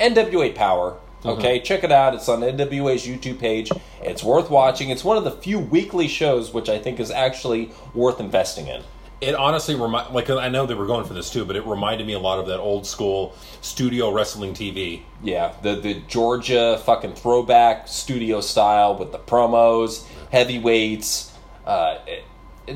NWA 0.00 0.54
Power. 0.54 0.98
Okay, 1.24 1.60
check 1.60 1.84
it 1.84 1.92
out. 1.92 2.14
It's 2.14 2.28
on 2.28 2.40
NWA's 2.40 3.06
YouTube 3.06 3.38
page. 3.38 3.70
It's 4.02 4.22
worth 4.22 4.50
watching. 4.50 4.90
It's 4.90 5.04
one 5.04 5.16
of 5.16 5.24
the 5.24 5.30
few 5.30 5.58
weekly 5.58 6.08
shows 6.08 6.52
which 6.52 6.68
I 6.68 6.78
think 6.78 7.00
is 7.00 7.10
actually 7.10 7.72
worth 7.94 8.20
investing 8.20 8.66
in. 8.68 8.82
It 9.20 9.34
honestly 9.34 9.74
remind 9.74 10.12
like 10.12 10.28
I 10.28 10.48
know 10.48 10.66
they 10.66 10.74
were 10.74 10.86
going 10.86 11.06
for 11.06 11.14
this 11.14 11.30
too, 11.30 11.46
but 11.46 11.56
it 11.56 11.64
reminded 11.66 12.06
me 12.06 12.12
a 12.12 12.18
lot 12.18 12.38
of 12.38 12.46
that 12.48 12.58
old 12.58 12.86
school 12.86 13.34
studio 13.62 14.12
wrestling 14.12 14.52
TV. 14.52 15.02
Yeah, 15.22 15.54
the 15.62 15.76
the 15.76 15.94
Georgia 16.08 16.80
fucking 16.84 17.14
throwback 17.14 17.88
studio 17.88 18.42
style 18.42 18.96
with 18.96 19.12
the 19.12 19.18
promos, 19.18 20.04
heavyweights. 20.30 21.32
Uh, 21.64 21.98
it, 22.06 22.24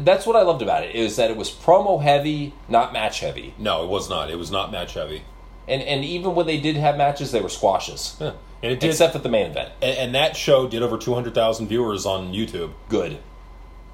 that's 0.04 0.26
what 0.26 0.36
I 0.36 0.42
loved 0.42 0.62
about 0.62 0.84
it 0.84 0.94
is 0.94 1.16
that 1.16 1.30
it 1.30 1.36
was 1.36 1.50
promo 1.50 2.02
heavy, 2.02 2.54
not 2.68 2.92
match 2.92 3.20
heavy. 3.20 3.54
No, 3.58 3.84
it 3.84 3.88
was 3.88 4.08
not. 4.08 4.30
It 4.30 4.36
was 4.36 4.50
not 4.50 4.70
match 4.70 4.94
heavy. 4.94 5.22
And 5.68 5.82
and 5.82 6.04
even 6.04 6.34
when 6.34 6.46
they 6.46 6.58
did 6.60 6.76
have 6.76 6.96
matches, 6.96 7.30
they 7.32 7.40
were 7.40 7.48
squashes. 7.48 8.16
Yeah. 8.20 8.32
And 8.62 8.72
it 8.72 8.80
did 8.80 8.90
Except 8.90 9.14
at 9.14 9.22
the 9.22 9.28
main 9.28 9.46
event. 9.50 9.70
and, 9.80 9.96
and 9.98 10.14
that 10.16 10.36
show 10.36 10.66
did 10.66 10.82
over 10.82 10.98
200,000 10.98 11.68
viewers 11.68 12.04
on 12.06 12.32
YouTube. 12.32 12.72
Good. 12.88 13.18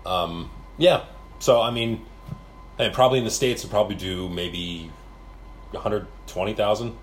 Um, 0.07 0.51
Yeah. 0.79 1.05
So 1.39 1.61
I 1.61 1.71
mean, 1.71 2.05
and 2.79 2.93
probably 2.95 3.19
in 3.19 3.25
the 3.25 3.31
states, 3.31 3.63
it 3.65 3.71
probably 3.71 3.97
do 3.97 4.29
maybe 4.29 4.91
120,000. 5.73 6.97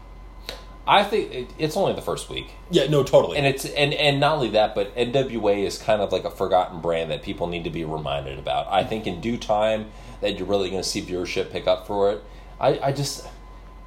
I 0.87 1.03
think 1.03 1.31
it, 1.31 1.47
it's 1.59 1.77
only 1.77 1.93
the 1.93 2.01
first 2.01 2.27
week, 2.29 2.47
Yeah, 2.71 2.87
no, 2.87 3.03
totally. 3.03 3.37
and 3.37 3.45
it's 3.45 3.65
and 3.65 3.93
and 3.93 4.19
not 4.19 4.35
only 4.37 4.49
that, 4.49 4.73
but 4.73 4.95
NWA 4.95 5.63
is 5.63 5.77
kind 5.77 6.01
of 6.01 6.11
like 6.11 6.23
a 6.23 6.31
forgotten 6.31 6.81
brand 6.81 7.11
that 7.11 7.21
people 7.21 7.45
need 7.47 7.63
to 7.65 7.69
be 7.69 7.85
reminded 7.85 8.39
about. 8.39 8.67
I 8.71 8.83
think 8.83 9.05
in 9.05 9.21
due 9.21 9.37
time 9.37 9.91
that 10.21 10.37
you're 10.39 10.47
really 10.47 10.71
going 10.71 10.81
to 10.81 10.87
see 10.87 11.01
viewership 11.01 11.51
pick 11.51 11.67
up 11.67 11.85
for 11.85 12.11
it. 12.11 12.23
I, 12.59 12.79
I 12.79 12.91
just, 12.93 13.27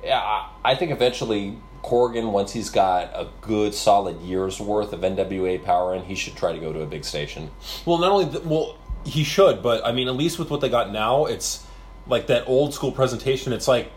yeah, 0.05 0.21
I, 0.21 0.51
I 0.65 0.75
think 0.75 0.93
eventually 0.93 1.59
Corgan, 1.83 2.33
once 2.33 2.53
he's 2.53 2.71
got 2.71 3.11
a 3.15 3.29
good 3.41 3.75
solid 3.75 4.21
year's 4.21 4.59
worth 4.59 4.93
of 4.93 5.01
NWA 5.01 5.63
power 5.63 5.95
in, 5.95 6.05
he 6.05 6.15
should 6.15 6.35
try 6.35 6.53
to 6.53 6.59
go 6.59 6.73
to 6.73 6.81
a 6.81 6.87
big 6.87 7.05
station. 7.05 7.51
well, 7.85 7.99
not 7.99 8.11
only 8.11 8.27
th- 8.27 8.45
well, 8.45 8.79
he 9.05 9.23
should, 9.23 9.63
but 9.63 9.85
I 9.87 9.93
mean, 9.93 10.09
at 10.09 10.17
least 10.17 10.39
with 10.39 10.51
what 10.51 10.61
they 10.61 10.69
got 10.69 10.91
now, 10.91 11.27
it's 11.27 11.65
like 12.07 12.27
that 12.29 12.49
old 12.49 12.75
school 12.75 12.93
presentation. 12.93 13.53
It's 13.53 13.69
like 13.69 13.91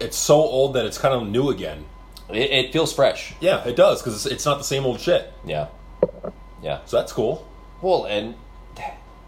it's 0.00 0.16
so 0.16 0.36
old 0.36 0.74
that 0.74 0.86
it's 0.86 0.98
kind 0.98 1.14
of 1.14 1.28
new 1.28 1.50
again. 1.50 1.84
It, 2.30 2.50
it 2.50 2.72
feels 2.72 2.92
fresh. 2.92 3.34
Yeah, 3.40 3.66
it 3.66 3.76
does 3.76 4.00
because 4.00 4.24
it's, 4.24 4.34
it's 4.34 4.44
not 4.46 4.58
the 4.58 4.64
same 4.64 4.84
old 4.84 5.00
shit. 5.00 5.32
Yeah, 5.44 5.68
yeah. 6.62 6.80
So 6.86 6.96
that's 6.96 7.12
cool. 7.12 7.46
Well, 7.82 8.06
and 8.06 8.34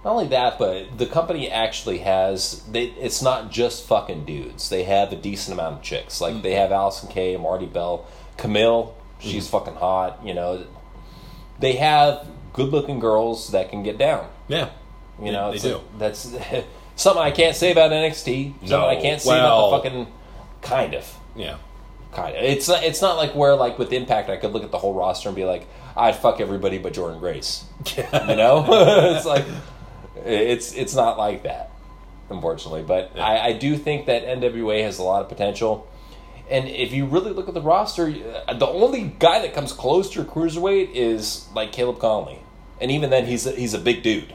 not 0.07 0.13
only 0.13 0.29
that, 0.29 0.57
but 0.57 0.99
the 0.99 1.07
company 1.07 1.51
actually 1.51 1.99
has. 1.99 2.63
They, 2.71 2.85
it's 2.85 3.23
not 3.23 3.51
just 3.51 3.89
fucking 3.89 4.25
dudes. 4.25 4.69
They 4.69 4.85
have 4.85 5.13
a 5.13 5.17
decent 5.17 5.59
amount 5.59 5.79
of 5.79 5.83
chicks. 5.83 6.21
Like 6.21 6.43
they 6.43 6.53
mm-hmm. 6.53 6.59
have 6.59 6.71
Allysin 6.71 7.11
Kay, 7.11 7.37
Marti 7.37 7.67
Belle, 7.67 8.07
Camille. 8.37 8.95
She's 9.19 9.49
mm-hmm. 9.49 9.57
fucking 9.57 9.75
hot. 9.75 10.25
You 10.25 10.35
know, 10.35 10.65
they 11.59 11.73
have 11.73 12.25
good-looking 12.53 13.01
girls 13.01 13.51
that 13.51 13.71
can 13.71 13.83
get 13.83 13.99
down. 13.99 14.31
Yeah, 14.47 14.71
You 15.21 15.33
know, 15.33 15.51
they 15.51 15.59
do. 15.59 15.81
that's 15.99 16.21
something 16.95 17.23
I 17.23 17.33
can't 17.33 17.57
say 17.57 17.73
about 17.73 17.91
NXT. 17.91 18.53
Something 18.61 18.69
No, 18.69 18.87
I 18.87 18.95
can't 18.95 19.21
say 19.21 19.31
well- 19.31 19.71
about 19.71 19.83
the 19.83 19.91
fucking 19.91 20.13
kind 20.63 20.95
of. 20.95 21.13
Yeah, 21.35 21.57
Kind 22.13 22.37
of. 22.37 22.45
It's 22.45 22.69
not. 22.69 22.85
It's 22.85 23.03
not 23.03 23.17
like 23.17 23.35
where 23.35 23.57
like 23.57 23.77
with 23.77 23.93
Impact, 23.93 24.31
I 24.31 24.37
could 24.37 24.53
look 24.53 24.63
at 24.63 24.71
the 24.71 24.79
whole 24.79 24.95
roster 24.95 25.29
and 25.29 25.35
be 25.35 25.45
like, 25.45 25.67
I'd 25.97 26.15
fuck 26.15 26.41
everybody 26.41 26.79
but 26.79 26.93
Jordynne 26.93 27.19
Grace. 27.19 27.65
You 27.97 28.37
know, 28.37 28.65
it's 29.17 29.27
like 29.27 29.45
it's 30.25 30.73
it's 30.75 30.95
not 30.95 31.19
like 31.19 31.43
that, 31.45 31.71
unfortunately. 32.31 32.83
But 32.83 33.19
I, 33.19 33.49
I 33.49 33.53
do 33.53 33.77
think 33.77 34.07
that 34.07 34.25
NWA 34.27 34.83
has 34.83 34.99
a 34.99 35.03
lot 35.03 35.23
of 35.23 35.29
potential. 35.29 35.89
And 36.49 36.69
if 36.69 36.93
you 36.93 37.07
really 37.07 37.33
look 37.33 37.49
at 37.49 37.55
the 37.55 37.61
roster, 37.61 38.15
uh, 38.47 38.55
the 38.55 38.69
only 38.69 39.15
guy 39.19 39.41
that 39.43 39.53
comes 39.53 39.73
close 39.73 40.09
to 40.11 40.17
your 40.21 40.25
cruiserweight 40.25 40.91
is 40.95 41.49
like 41.55 41.73
Caleb 41.73 41.99
Konley, 41.99 42.39
and 42.81 42.91
even 42.93 43.11
then, 43.11 43.27
he's 43.27 43.47
a, 43.47 43.51
he's 43.53 43.75
a 43.75 43.81
big 43.81 44.03
dude. 44.05 44.33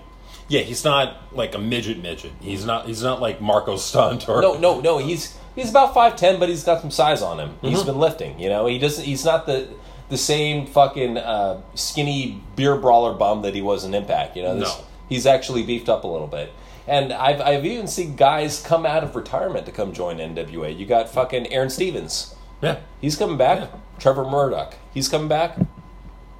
yeah. 0.50 0.60
He's 0.62 0.84
not 0.84 1.34
like 1.34 1.56
a 1.56 1.58
midget 1.60 2.02
midget. 2.02 2.34
He's 2.42 2.66
not. 2.66 2.86
He's 2.88 3.02
not 3.02 3.22
like 3.22 3.40
Marco 3.40 3.78
Stunt 3.78 4.28
or 4.28 4.42
No, 4.42 4.58
no, 4.58 4.82
no. 4.82 4.98
He's 4.98 5.38
he's 5.56 5.70
about 5.70 5.94
five 5.94 6.18
ten, 6.18 6.38
but 6.38 6.50
he's 6.50 6.66
got 6.66 6.82
some 6.82 6.92
size 6.92 7.22
on 7.22 7.40
him. 7.40 7.50
Mm-hmm. 7.52 7.68
He's 7.68 7.84
been 7.84 7.98
lifting. 7.98 8.38
You 8.40 8.50
know, 8.50 8.66
he 8.66 8.78
doesn't. 8.78 9.06
He's 9.06 9.24
not 9.24 9.46
the 9.46 9.70
the 10.10 10.18
same 10.18 10.66
fucking 10.68 11.18
uh, 11.18 11.62
skinny 11.76 12.44
beer 12.58 12.76
brawler 12.76 13.14
bum 13.14 13.44
that 13.44 13.56
he 13.56 13.62
was 13.62 13.86
in 13.86 13.94
Impact. 13.94 14.36
You 14.36 14.44
know, 14.44 14.60
this, 14.60 14.68
No. 14.78 14.84
He's 15.12 15.26
actually 15.26 15.64
beefed 15.64 15.90
up 15.90 16.06
a 16.06 16.08
little 16.08 16.28
bit. 16.28 16.54
And 16.88 17.12
I've 17.12 17.42
I've 17.42 17.66
even 17.66 17.88
seen 17.88 18.16
guys 18.16 18.62
come 18.66 18.86
out 18.86 19.04
of 19.04 19.14
retirement 19.16 19.66
to 19.66 19.72
come 19.74 19.92
join 19.94 20.18
NWA. 20.18 20.76
You 20.78 20.86
got 20.86 21.10
fucking 21.10 21.52
Aron 21.52 21.70
Stevens. 21.70 22.34
Yeah. 22.62 22.80
He's 23.02 23.18
coming 23.18 23.38
back. 23.38 23.60
Yeah. 23.60 23.68
Trevor 24.00 24.24
Murdoch. 24.24 24.76
He's 24.94 25.10
coming 25.10 25.28
back. 25.28 25.58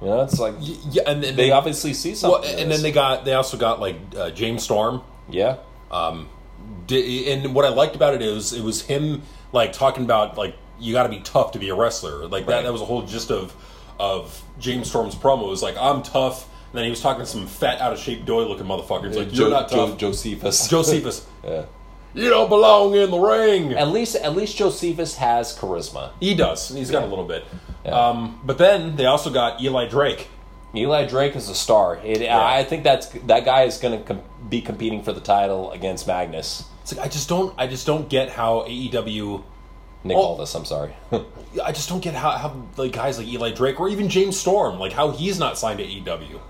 You 0.00 0.08
know, 0.08 0.22
it's 0.22 0.38
like 0.40 0.54
Yeah, 0.60 1.02
and, 1.06 1.22
and 1.22 1.36
they 1.36 1.50
obviously 1.52 1.92
see 1.94 2.14
something. 2.14 2.40
well, 2.42 2.58
and 2.60 2.70
then 2.72 2.82
they 2.82 2.90
got 2.92 3.24
they 3.26 3.34
also 3.34 3.56
got 3.58 3.78
like 3.78 3.96
uh, 4.16 4.30
James 4.30 4.62
Storm. 4.62 5.02
yeah. 5.28 5.56
Di- 6.86 7.30
and 7.32 7.54
what 7.54 7.64
I 7.64 7.68
liked 7.68 7.94
about 7.96 8.14
it 8.14 8.22
is 8.22 8.52
it 8.52 8.62
was 8.62 8.82
him 8.82 9.22
like 9.52 9.72
talking 9.72 10.04
about 10.04 10.36
like 10.38 10.56
you 10.80 10.92
got 10.92 11.04
to 11.04 11.08
be 11.08 11.20
tough 11.20 11.52
to 11.52 11.58
be 11.58 11.68
a 11.68 11.74
wrestler. 11.74 12.26
Like 12.26 12.46
that 12.46 12.52
Right. 12.54 12.62
that 12.64 12.72
was 12.72 12.80
a 12.82 12.84
whole 12.84 13.02
gist 13.02 13.30
of 13.30 13.54
of 14.00 14.42
James 14.58 14.88
Storm's 14.88 15.14
promo. 15.14 15.44
It 15.44 15.50
was 15.50 15.62
like 15.62 15.76
I'm 15.78 16.02
tough. 16.02 16.48
And 16.72 16.78
then 16.78 16.84
he 16.84 16.90
was 16.90 17.02
talking 17.02 17.20
to 17.22 17.26
some 17.26 17.46
fat, 17.46 17.80
out 17.82 17.92
of 17.92 17.98
shape, 17.98 18.24
doy 18.24 18.44
looking 18.44 18.64
motherfucker. 18.64 19.04
It's 19.04 19.16
like 19.16 19.30
Joe, 19.30 19.42
you're 19.42 19.50
not 19.50 19.68
Joe, 19.70 19.88
tough, 19.88 19.98
Josephus. 19.98 20.68
Josephus. 20.70 21.26
yeah. 21.44 21.66
You 22.14 22.28
don't 22.30 22.48
belong 22.48 22.94
in 22.94 23.10
the 23.10 23.18
ring. 23.18 23.72
At 23.74 23.88
least, 23.88 24.16
at 24.16 24.34
least 24.34 24.56
Josephus 24.56 25.16
has 25.16 25.56
charisma. 25.56 26.12
He 26.20 26.34
does. 26.34 26.68
He's 26.68 26.90
got 26.90 27.02
a 27.04 27.06
little 27.06 27.24
bit. 27.26 27.44
Yeah. 27.84 27.92
Um, 27.92 28.40
but 28.44 28.58
then 28.58 28.96
they 28.96 29.06
also 29.06 29.30
got 29.30 29.60
Eli 29.62 29.88
Drake. 29.88 30.28
Eli 30.74 31.06
Drake 31.06 31.36
is 31.36 31.48
a 31.48 31.54
star. 31.54 31.98
It, 32.04 32.22
I 32.28 32.64
think 32.64 32.84
that's 32.84 33.06
that 33.08 33.44
guy 33.44 33.62
is 33.64 33.78
going 33.78 33.98
to 33.98 34.04
com- 34.04 34.22
be 34.48 34.60
competing 34.62 35.02
for 35.02 35.12
the 35.12 35.20
title 35.20 35.70
against 35.72 36.06
Magnus. 36.06 36.64
It's 36.82 36.94
like 36.96 37.06
I 37.06 37.08
just 37.08 37.28
don't. 37.28 37.54
I 37.58 37.66
just 37.66 37.86
don't 37.86 38.08
get 38.08 38.28
how 38.30 38.62
AEW. 38.68 39.42
Nick 40.04 40.16
Oh. 40.16 40.20
Aldis, 40.20 40.54
I'm 40.54 40.64
sorry. 40.64 40.94
I 41.64 41.70
just 41.72 41.88
don't 41.88 42.02
get 42.02 42.14
how, 42.14 42.30
how 42.32 42.66
like 42.76 42.92
guys 42.92 43.18
like 43.18 43.26
Eli 43.28 43.52
Drake 43.52 43.78
or 43.80 43.88
even 43.88 44.08
James 44.08 44.38
Storm, 44.38 44.78
like 44.80 44.92
how 44.92 45.10
he's 45.12 45.38
not 45.38 45.56
signed 45.58 45.78
to 45.78 45.84
AEW. 45.86 46.40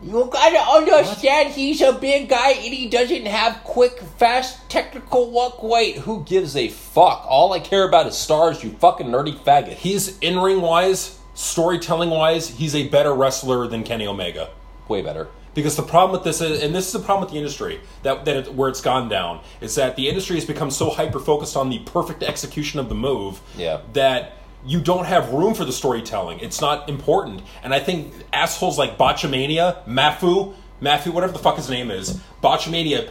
You 0.00 0.28
gotta 0.30 0.58
understand 0.58 1.54
he's 1.54 1.80
a 1.80 1.92
big 1.92 2.28
guy 2.28 2.50
and 2.52 2.72
he 2.72 2.88
doesn't 2.88 3.26
have 3.26 3.64
quick, 3.64 4.00
fast, 4.16 4.68
technical 4.70 5.30
work 5.30 5.62
Wait, 5.62 5.96
who 5.96 6.22
gives 6.24 6.54
a 6.56 6.68
fuck? 6.68 7.24
All 7.28 7.52
I 7.52 7.60
care 7.60 7.86
about 7.86 8.06
is 8.06 8.16
stars, 8.16 8.62
you 8.62 8.70
fucking 8.70 9.08
nerdy 9.08 9.36
faggot. 9.36 9.74
He's 9.74 10.18
in 10.20 10.38
ring 10.38 10.60
wise, 10.60 11.18
storytelling 11.34 12.10
wise, 12.10 12.48
he's 12.48 12.74
a 12.74 12.88
better 12.88 13.12
wrestler 13.12 13.66
than 13.66 13.82
Kenny 13.82 14.06
Omega. 14.06 14.50
Way 14.86 15.02
better. 15.02 15.28
Because 15.54 15.74
the 15.74 15.82
problem 15.82 16.12
with 16.12 16.22
this 16.22 16.40
is, 16.40 16.62
and 16.62 16.72
this 16.72 16.86
is 16.86 16.92
the 16.92 17.00
problem 17.00 17.24
with 17.24 17.32
the 17.32 17.38
industry 17.38 17.80
that 18.04 18.24
that 18.26 18.36
it, 18.36 18.54
where 18.54 18.68
it's 18.68 18.80
gone 18.80 19.08
down 19.08 19.40
is 19.60 19.74
that 19.74 19.96
the 19.96 20.08
industry 20.08 20.36
has 20.36 20.44
become 20.44 20.70
so 20.70 20.90
hyper 20.90 21.18
focused 21.18 21.56
on 21.56 21.68
the 21.68 21.80
perfect 21.80 22.22
execution 22.22 22.78
of 22.78 22.88
the 22.88 22.94
move 22.94 23.40
Yeah. 23.56 23.80
that 23.94 24.34
you 24.66 24.80
don't 24.80 25.06
have 25.06 25.32
room 25.32 25.54
for 25.54 25.64
the 25.64 25.72
storytelling. 25.72 26.40
It's 26.40 26.60
not 26.60 26.88
important, 26.88 27.42
and 27.62 27.72
I 27.74 27.80
think 27.80 28.12
assholes 28.32 28.78
like 28.78 28.98
Botchamania, 28.98 29.84
Maffew, 29.86 30.54
Maffew, 30.80 31.12
whatever 31.12 31.32
the 31.32 31.38
fuck 31.38 31.56
his 31.56 31.70
name 31.70 31.90
is, 31.90 32.20
Botchamania, 32.42 33.10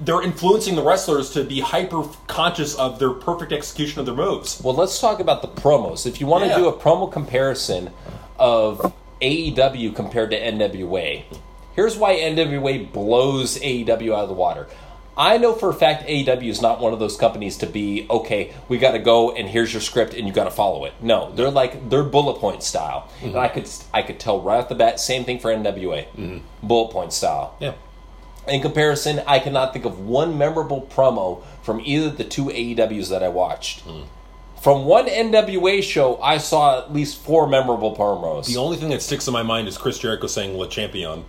they're 0.00 0.22
influencing 0.22 0.74
the 0.74 0.82
wrestlers 0.82 1.30
to 1.30 1.44
be 1.44 1.60
hyper 1.60 2.04
conscious 2.26 2.74
of 2.74 2.98
their 2.98 3.10
perfect 3.10 3.52
execution 3.52 4.00
of 4.00 4.06
their 4.06 4.14
moves. 4.14 4.60
Well, 4.62 4.74
let's 4.74 5.00
talk 5.00 5.20
about 5.20 5.40
the 5.40 5.48
promos. 5.48 6.06
If 6.06 6.20
you 6.20 6.26
want 6.26 6.44
to 6.44 6.54
do 6.54 6.68
a 6.68 6.72
promo 6.72 7.10
comparison 7.10 7.90
of 8.38 8.92
AEW 9.22 9.94
compared 9.94 10.30
to 10.30 10.40
NWA, 10.40 11.24
here's 11.74 11.96
why 11.96 12.16
NWA 12.16 12.92
blows 12.92 13.58
AEW 13.58 14.14
out 14.14 14.24
of 14.24 14.28
the 14.28 14.34
water. 14.34 14.68
I 15.18 15.36
know 15.36 15.52
for 15.52 15.68
a 15.68 15.74
fact 15.74 16.06
AEW 16.06 16.48
is 16.48 16.62
not 16.62 16.78
one 16.80 16.92
of 16.92 17.00
those 17.00 17.16
companies 17.16 17.56
to 17.58 17.66
be 17.66 18.06
okay. 18.08 18.54
We 18.68 18.78
got 18.78 18.92
to 18.92 19.00
go 19.00 19.34
and 19.34 19.48
here's 19.48 19.72
your 19.72 19.82
script 19.82 20.14
and 20.14 20.28
you 20.28 20.32
got 20.32 20.44
to 20.44 20.50
follow 20.52 20.84
it. 20.84 20.94
No, 21.02 21.32
they're 21.32 21.50
like 21.50 21.90
they're 21.90 22.04
bullet 22.04 22.38
point 22.38 22.62
style, 22.62 23.10
and 23.20 23.36
I 23.36 23.48
could 23.48 23.68
I 23.92 24.02
could 24.02 24.20
tell 24.20 24.40
right 24.40 24.58
off 24.58 24.68
the 24.68 24.76
bat. 24.76 25.00
Same 25.00 25.24
thing 25.24 25.40
for 25.40 25.52
NWA, 25.52 26.06
mm-hmm. 26.06 26.66
bullet 26.66 26.92
point 26.92 27.12
style. 27.12 27.56
Yeah. 27.60 27.74
In 28.46 28.62
comparison, 28.62 29.20
I 29.26 29.40
cannot 29.40 29.72
think 29.72 29.84
of 29.84 29.98
one 29.98 30.38
memorable 30.38 30.82
promo 30.82 31.42
from 31.62 31.82
either 31.84 32.06
of 32.06 32.16
the 32.16 32.24
two 32.24 32.46
AEWs 32.46 33.10
that 33.10 33.22
I 33.22 33.28
watched. 33.28 33.84
Mm-hmm. 33.84 34.06
From 34.62 34.86
one 34.86 35.06
NWA 35.06 35.82
show, 35.82 36.20
I 36.22 36.38
saw 36.38 36.78
at 36.78 36.92
least 36.92 37.18
four 37.18 37.46
memorable 37.48 37.94
promos. 37.94 38.46
The 38.46 38.56
only 38.56 38.76
thing 38.76 38.88
that 38.90 39.02
sticks 39.02 39.26
in 39.26 39.32
my 39.32 39.42
mind 39.42 39.68
is 39.68 39.76
Chris 39.76 39.98
Jericho 39.98 40.28
saying 40.28 40.56
"Le 40.56 40.68
Champion," 40.68 41.24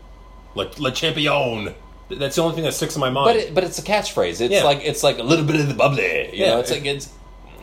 like 0.54 0.80
"Le 0.80 0.92
Champion." 0.92 1.74
That's 2.10 2.36
the 2.36 2.42
only 2.42 2.56
thing 2.56 2.64
that 2.64 2.74
sticks 2.74 2.96
in 2.96 3.02
my 3.02 3.10
mind. 3.10 3.26
but 3.28 3.36
it, 3.36 3.54
but 3.56 3.64
it's 3.64 3.78
a 3.80 3.84
catchphrase. 3.84 4.42
It's 4.42 4.52
Yeah. 4.54 4.64
like 4.64 4.80
it's 4.84 5.04
like 5.04 5.20
a 5.20 5.24
little 5.24 5.46
bit 5.46 5.60
of 5.60 5.68
the 5.68 5.74
bubbly. 5.76 6.30
You 6.34 6.44
Yeah, 6.46 6.52
know, 6.52 6.60
it's 6.60 6.72
it- 6.72 6.76
like 6.76 6.86
it's 6.86 7.10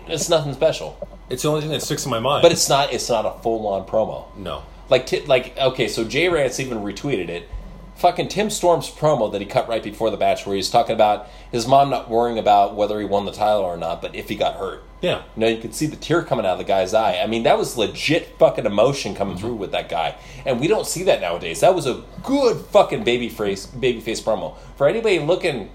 it's 0.08 0.28
nothing 0.28 0.52
special. 0.54 0.96
it's 1.30 1.42
the 1.42 1.48
only 1.48 1.62
thing 1.62 1.70
that 1.70 1.82
sticks 1.82 2.04
in 2.04 2.10
my 2.10 2.20
mind. 2.20 2.42
But 2.42 2.52
it's 2.52 2.68
not 2.68 2.92
it's 2.92 3.08
not 3.10 3.24
a 3.26 3.42
full 3.42 3.66
on 3.66 3.84
promo. 3.86 4.24
no. 4.36 4.62
Like 4.88 5.06
ti 5.06 5.20
like 5.26 5.58
okay, 5.58 5.88
so 5.88 6.04
Jay 6.04 6.28
Rance 6.28 6.60
even 6.60 6.78
retweeted 6.78 7.28
it. 7.28 7.48
Fucking 7.96 8.28
Tim 8.28 8.50
Storm's 8.50 8.90
promo 8.90 9.32
that 9.32 9.40
he 9.40 9.46
cut 9.46 9.68
right 9.68 9.82
before 9.82 10.10
the 10.10 10.18
match, 10.18 10.46
where 10.46 10.54
he's 10.54 10.68
talking 10.68 10.94
about 10.94 11.28
his 11.50 11.66
mom 11.66 11.88
not 11.88 12.10
worrying 12.10 12.38
about 12.38 12.74
whether 12.74 13.00
he 13.00 13.06
won 13.06 13.24
the 13.24 13.32
title 13.32 13.62
or 13.62 13.76
not, 13.76 14.02
but 14.02 14.14
if 14.14 14.28
he 14.28 14.36
got 14.36 14.56
hurt. 14.56 14.82
Yeah. 15.00 15.22
You 15.34 15.40
know, 15.40 15.48
you 15.48 15.58
could 15.58 15.74
see 15.74 15.86
the 15.86 15.96
tear 15.96 16.22
coming 16.22 16.44
out 16.44 16.52
of 16.52 16.58
the 16.58 16.64
guy's 16.64 16.92
eye. 16.92 17.18
I 17.18 17.26
mean, 17.26 17.44
that 17.44 17.56
was 17.56 17.76
legit 17.76 18.38
fucking 18.38 18.66
emotion 18.66 19.14
coming 19.14 19.36
through 19.38 19.54
with 19.54 19.72
that 19.72 19.88
guy, 19.88 20.16
and 20.44 20.60
we 20.60 20.68
don't 20.68 20.86
see 20.86 21.04
that 21.04 21.20
nowadays. 21.20 21.60
That 21.60 21.74
was 21.74 21.86
a 21.86 22.02
good 22.22 22.58
fucking 22.66 23.04
baby 23.04 23.28
face 23.28 23.66
baby 23.66 24.00
face 24.00 24.20
promo. 24.20 24.56
For 24.76 24.88
anybody 24.88 25.18
looking 25.18 25.70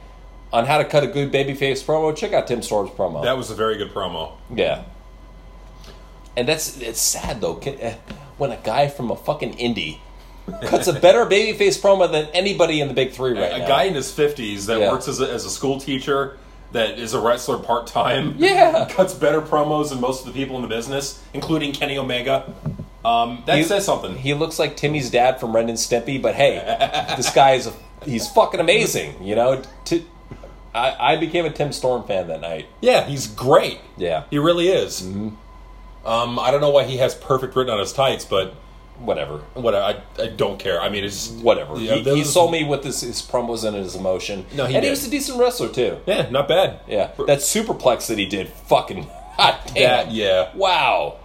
on 0.54 0.66
how 0.66 0.78
to 0.78 0.86
cut 0.86 1.04
a 1.04 1.08
good 1.08 1.32
baby 1.32 1.54
face 1.54 1.82
promo, 1.82 2.16
check 2.16 2.34
out 2.34 2.48
Tim 2.48 2.62
Storm's 2.62 2.92
promo. 2.92 3.24
That 3.24 3.38
was 3.38 3.50
a 3.50 3.56
very 3.56 3.78
good 3.78 3.94
promo. 3.94 4.34
Yeah. 4.54 4.84
And 6.36 6.48
that's 6.48 6.80
it's 6.80 7.02
sad 7.02 7.42
though 7.42 7.60
eh, 7.60 7.96
when 8.38 8.52
a 8.52 8.58
guy 8.58 8.88
from 8.88 9.12
a 9.12 9.16
fucking 9.16 9.58
indie 9.58 10.00
cuts 10.64 10.88
a 10.88 10.94
better 10.94 11.26
babyface 11.26 11.80
promo 11.80 12.12
than 12.12 12.26
anybody 12.34 12.82
in 12.82 12.88
the 12.88 12.94
big 12.94 13.12
three 13.12 13.32
right 13.34 13.52
a 13.54 13.60
now. 13.60 13.68
guy 13.68 13.84
in 13.84 13.94
his 13.94 14.12
fifties 14.12 14.66
that 14.68 14.80
Yeah. 14.80 14.92
works 14.92 15.08
as 15.08 15.20
a, 15.22 15.32
as 15.32 15.46
a 15.46 15.50
school 15.50 15.80
teacher 15.80 16.38
that 16.72 16.98
is 17.00 17.14
a 17.14 17.20
wrestler 17.20 17.58
part 17.58 17.88
time. 17.88 18.36
Yeah. 18.40 18.86
cuts 18.90 19.14
better 19.14 19.42
promos 19.42 19.90
than 19.90 20.00
most 20.02 20.26
of 20.26 20.34
the 20.34 20.40
people 20.40 20.56
in 20.56 20.62
the 20.62 20.68
business, 20.68 21.22
including 21.34 21.72
Kenny 21.74 21.98
Omega. 21.98 22.54
Um, 23.04 23.44
that 23.48 23.58
He- 23.58 23.64
says 23.64 23.84
something. 23.86 24.16
He 24.18 24.34
looks 24.34 24.58
like 24.60 24.78
Timmy's 24.78 25.10
dad 25.10 25.40
from 25.40 25.56
Ren 25.56 25.70
and 25.70 25.78
Stimpy, 25.78 26.22
but 26.22 26.36
hey, 26.36 26.56
this 27.18 27.30
guy 27.34 27.52
is 27.54 27.68
a, 27.68 27.74
he's 28.06 28.28
fucking 28.30 28.60
amazing. 28.60 29.24
You 29.24 29.36
know, 29.36 29.62
I, 30.74 30.96
I 31.14 31.16
became 31.18 31.46
a 31.46 31.50
Tim 31.50 31.72
Storm 31.74 32.04
fan 32.04 32.28
that 32.28 32.42
night. 32.42 32.68
yeah, 32.82 33.04
he's 33.06 33.28
great. 33.28 33.80
Yeah, 33.98 34.24
He 34.30 34.38
really 34.38 34.70
is. 34.70 35.02
Um, 35.02 36.40
I 36.40 36.50
don't 36.52 36.62
know 36.62 36.70
why 36.72 36.86
he 36.86 36.98
has 36.98 37.14
perfect 37.14 37.56
written 37.56 37.74
on 37.74 37.80
his 37.80 37.92
tights, 37.94 38.24
but 38.26 38.56
whatever, 39.04 39.40
what 39.54 39.76
I, 39.76 40.02
I 40.20 40.28
don't 40.28 40.60
care. 40.60 40.82
I 40.82 40.90
mean, 40.90 41.04
it's 41.04 41.30
whatever. 41.30 41.78
Yeah, 41.80 41.96
he, 41.96 42.16
he 42.16 42.24
sold 42.24 42.52
me 42.52 42.64
with 42.64 42.84
his, 42.84 43.02
his 43.02 43.22
promos 43.22 43.64
and 43.66 43.76
his 43.76 43.96
emotion. 43.96 44.46
No, 44.56 44.66
he 44.66 44.76
and 44.76 44.84
he 44.84 44.90
was 44.90 45.06
a 45.06 45.10
decent 45.10 45.40
wrestler 45.40 45.70
too. 45.70 46.00
yeah, 46.06 46.30
not 46.30 46.48
bad. 46.48 46.80
Yeah, 46.88 47.12
that 47.28 47.40
superplex 47.40 48.08
that 48.08 48.18
he 48.18 48.26
did, 48.26 48.50
fucking 48.50 49.04
hot 49.38 49.72
damn. 49.74 50.08
That- 50.08 50.12
yeah. 50.12 50.52
Wow, 50.56 51.20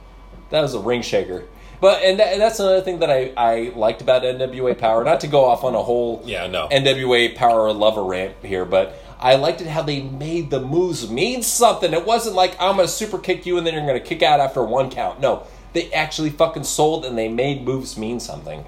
that 0.51 0.61
was 0.63 0.75
a 0.75 0.81
ring 0.81 1.03
shaker. 1.03 1.45
But 1.79 2.03
and, 2.03 2.19
that, 2.21 2.33
and 2.33 2.41
that's 2.41 2.59
another 2.59 2.81
thing 2.81 3.01
that 3.01 3.11
I, 3.11 3.33
I 3.37 3.73
liked 3.77 4.01
about 4.01 4.23
NWA 4.23 4.79
Power. 4.79 5.05
Not 5.05 5.21
to 5.21 5.27
go 5.27 5.45
off 5.45 5.63
on 5.63 5.75
a 5.75 5.83
whole 5.83 6.23
Yeah, 6.25 6.47
no. 6.47 6.69
NWA 6.69 7.35
Power 7.37 7.71
lover 7.71 8.03
rant 8.03 8.35
here, 8.43 8.65
but 8.65 8.99
I 9.21 9.35
liked 9.37 9.61
it 9.61 9.67
how 9.67 9.83
they 9.83 10.01
made 10.01 10.49
the 10.49 10.59
moves 10.61 11.11
mean 11.11 11.43
something. 11.43 11.93
It 11.93 12.07
wasn't 12.07 12.35
like 12.35 12.53
I'm 12.59 12.77
gonna 12.77 12.89
super 12.89 13.19
kick 13.19 13.45
you 13.45 13.59
and 13.59 13.67
then 13.67 13.75
you're 13.75 13.87
gonna 13.87 14.01
kick 14.01 14.23
out 14.23 14.41
after 14.41 14.63
one 14.65 14.91
count. 14.91 15.21
No, 15.21 15.47
they 15.77 15.93
actually 15.93 16.31
fucking 16.31 16.65
sold 16.65 17.05
and 17.05 17.17
they 17.17 17.29
made 17.29 17.65
moves 17.65 17.97
mean 17.97 18.19
something. 18.19 18.65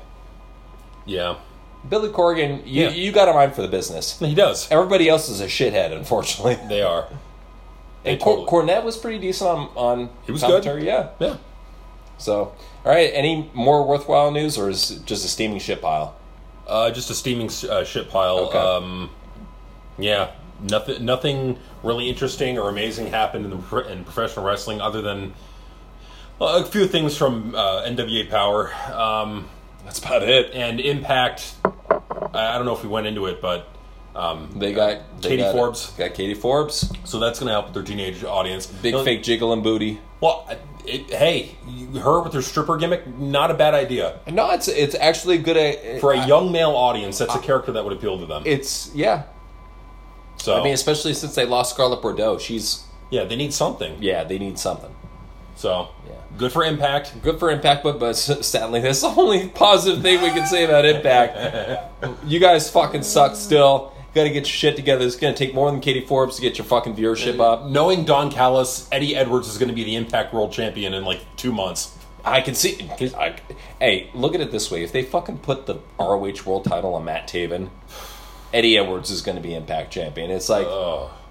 Yeah, 1.07 1.37
Billy 1.88 2.11
Corgan, 2.11 2.62
you, 2.66 2.85
Yeah. 2.85 2.90
you 2.90 3.12
got 3.12 3.29
a 3.29 3.33
mind 3.33 3.55
for 3.55 3.62
the 3.62 3.68
business. 3.68 4.18
he 4.18 4.35
does. 4.35 4.71
Everybody 4.71 5.09
else 5.09 5.29
is 5.29 5.40
a 5.40 5.47
shithead, 5.47 5.92
unfortunately. 5.92 6.59
They 6.68 6.83
are. 6.83 7.09
They 8.05 8.12
And 8.12 8.21
Cor- 8.21 8.47
Cornette 8.47 8.85
was 8.85 8.97
pretty 8.97 9.18
decent 9.18 9.49
on 9.51 9.68
on 9.75 10.11
He 10.27 10.33
was 10.33 10.42
commentary, 10.42 10.81
good. 10.81 10.87
yeah. 10.87 11.09
Yeah. 11.18 11.37
So, 12.18 12.35
all 12.85 12.92
right, 12.92 13.11
any 13.14 13.49
more 13.55 13.87
worthwhile 13.87 14.31
news, 14.31 14.59
or 14.59 14.68
is 14.68 14.90
it 14.90 15.07
just 15.07 15.25
a 15.25 15.29
steaming 15.29 15.61
shit 15.61 15.81
pile? 15.81 16.14
Uh, 16.66 16.90
just 16.90 17.09
a 17.11 17.14
steaming 17.14 17.49
uh, 17.71 17.85
shit 17.85 18.11
pile. 18.11 18.38
Okay. 18.49 18.59
Um, 18.59 19.11
yeah, 19.99 20.33
nothing, 20.61 21.05
nothing 21.05 21.59
really 21.83 22.09
interesting 22.11 22.59
or 22.59 22.68
amazing 22.68 23.07
happened 23.07 23.44
in 23.47 23.51
the 23.53 23.79
in 23.92 24.05
professional 24.05 24.44
wrestling 24.44 24.81
other 24.81 25.01
than 25.01 25.33
a 26.40 26.64
few 26.64 26.87
things 26.87 27.16
from 27.16 27.55
uh, 27.55 27.83
NWA 27.83 28.29
Power 28.31 28.72
um, 28.92 29.48
That's 29.85 29.98
about 29.98 30.22
it. 30.22 30.53
and 30.55 30.81
Impact. 30.81 31.55
I, 31.64 32.55
I 32.55 32.57
don't 32.57 32.66
know 32.66 32.74
if 32.77 32.83
we 32.83 32.88
went 32.88 33.07
into 33.07 33.27
it, 33.27 33.40
but 33.40 33.68
um, 34.14 34.51
They 34.57 34.72
got 34.72 35.20
they 35.22 35.31
Katie 35.31 35.42
got- 35.42 35.53
Forbes. 35.55 35.90
Got 35.92 36.14
Katie 36.14 36.35
Forbes, 36.35 36.92
so 37.05 37.18
that's 37.18 37.38
going 37.38 37.48
to 37.48 37.53
help 37.53 37.66
with 37.66 37.74
their 37.74 37.83
teenage 37.83 38.24
audience. 38.24 38.66
big 38.66 38.94
No, 38.94 39.05
fake 39.05 39.22
jiggling 39.22 39.62
booty. 39.62 40.01
Well, 40.20 40.48
it, 40.85 41.11
hey, 41.11 41.57
her 42.01 42.20
with 42.22 42.33
her 42.33 42.42
stripper 42.42 42.77
gimmick, 42.77 43.07
not 43.18 43.51
a 43.51 43.55
bad 43.55 43.74
idea 43.74 44.18
No, 44.27 44.51
it's 44.53 44.66
it's 44.68 44.94
actually 44.94 45.38
good. 45.38 45.57
uh, 45.57 46.01
for 46.01 46.12
a 46.12 46.27
young 46.27 46.51
male 46.51 46.70
audience. 46.70 47.18
That's 47.18 47.35
a 47.35 47.38
character 47.40 47.72
that 47.72 47.85
would 47.85 47.92
appeal 47.92 48.18
to 48.18 48.27
them. 48.27 48.42
It's 48.46 48.90
yeah. 48.94 49.24
so 50.38 50.59
I 50.59 50.64
mean, 50.64 50.72
especially 50.74 51.14
since 51.14 51.35
they 51.35 51.44
lost 51.44 51.74
Scarlett 51.74 52.01
Bordeaux, 52.03 52.38
she's 52.38 52.85
Yeah, 53.11 53.24
they 53.24 53.37
need 53.37 53.53
something. 53.53 54.03
Yeah, 54.03 54.24
they 54.24 54.38
need 54.38 54.59
something. 54.59 54.94
So, 55.59 55.88
Yeah. 56.07 56.14
good 56.37 56.53
for 56.53 56.64
Impact. 56.64 57.21
Good 57.21 57.40
for 57.40 57.51
Impact, 57.51 57.83
but, 57.83 57.99
but 57.99 58.12
sadly, 58.16 58.81
that's 58.81 59.01
the 59.01 59.09
only 59.09 59.49
positive 59.49 60.03
thing 60.03 60.23
we 60.23 60.31
can 60.31 60.47
say 60.47 60.64
about 60.64 60.85
Impact. 60.87 62.07
you 62.27 62.38
guys 62.38 62.71
fucking 62.71 63.03
suck 63.03 63.35
still. 63.35 63.92
Got 64.14 64.23
to 64.23 64.31
get 64.31 64.37
your 64.37 64.44
shit 64.47 64.77
together. 64.77 65.05
It's 65.05 65.16
going 65.16 65.35
to 65.35 65.38
take 65.38 65.55
more 65.55 65.68
than 65.71 65.81
Katie 65.81 66.07
Forbes 66.07 66.37
to 66.37 66.42
get 66.42 66.59
your 66.59 66.64
fucking 66.64 66.94
viewership 66.94 67.40
up. 67.40 67.66
Knowing 67.66 68.05
Don 68.05 68.31
Callis, 68.31 68.88
Eddie 68.92 69.16
Edwards 69.16 69.49
is 69.49 69.59
going 69.59 69.68
to 69.68 69.75
be 69.75 69.83
the 69.85 69.97
Impact 69.97 70.33
World 70.33 70.53
Champion 70.53 70.94
in 70.94 71.05
like 71.05 71.21
two 71.37 71.51
months. 71.53 71.92
I 72.25 72.40
can 72.40 72.55
see. 72.55 72.88
I, 73.01 73.37
hey, 73.81 74.11
look 74.14 74.35
at 74.37 74.40
it 74.40 74.51
this 74.53 74.71
way: 74.71 74.83
if 74.85 74.92
they 74.92 75.03
fucking 75.03 75.38
put 75.38 75.66
the 75.66 75.77
ROH 75.99 76.44
World 76.47 76.64
Title 76.64 76.94
on 76.94 77.05
Matt 77.05 77.29
Taven, 77.29 77.71
Eddie 78.55 78.79
Edwards 78.79 79.11
is 79.11 79.23
going 79.23 79.37
to 79.37 79.42
be 79.42 79.55
Impact 79.55 79.92
Champion. 79.92 80.31
It's 80.31 80.49
like 80.49 80.66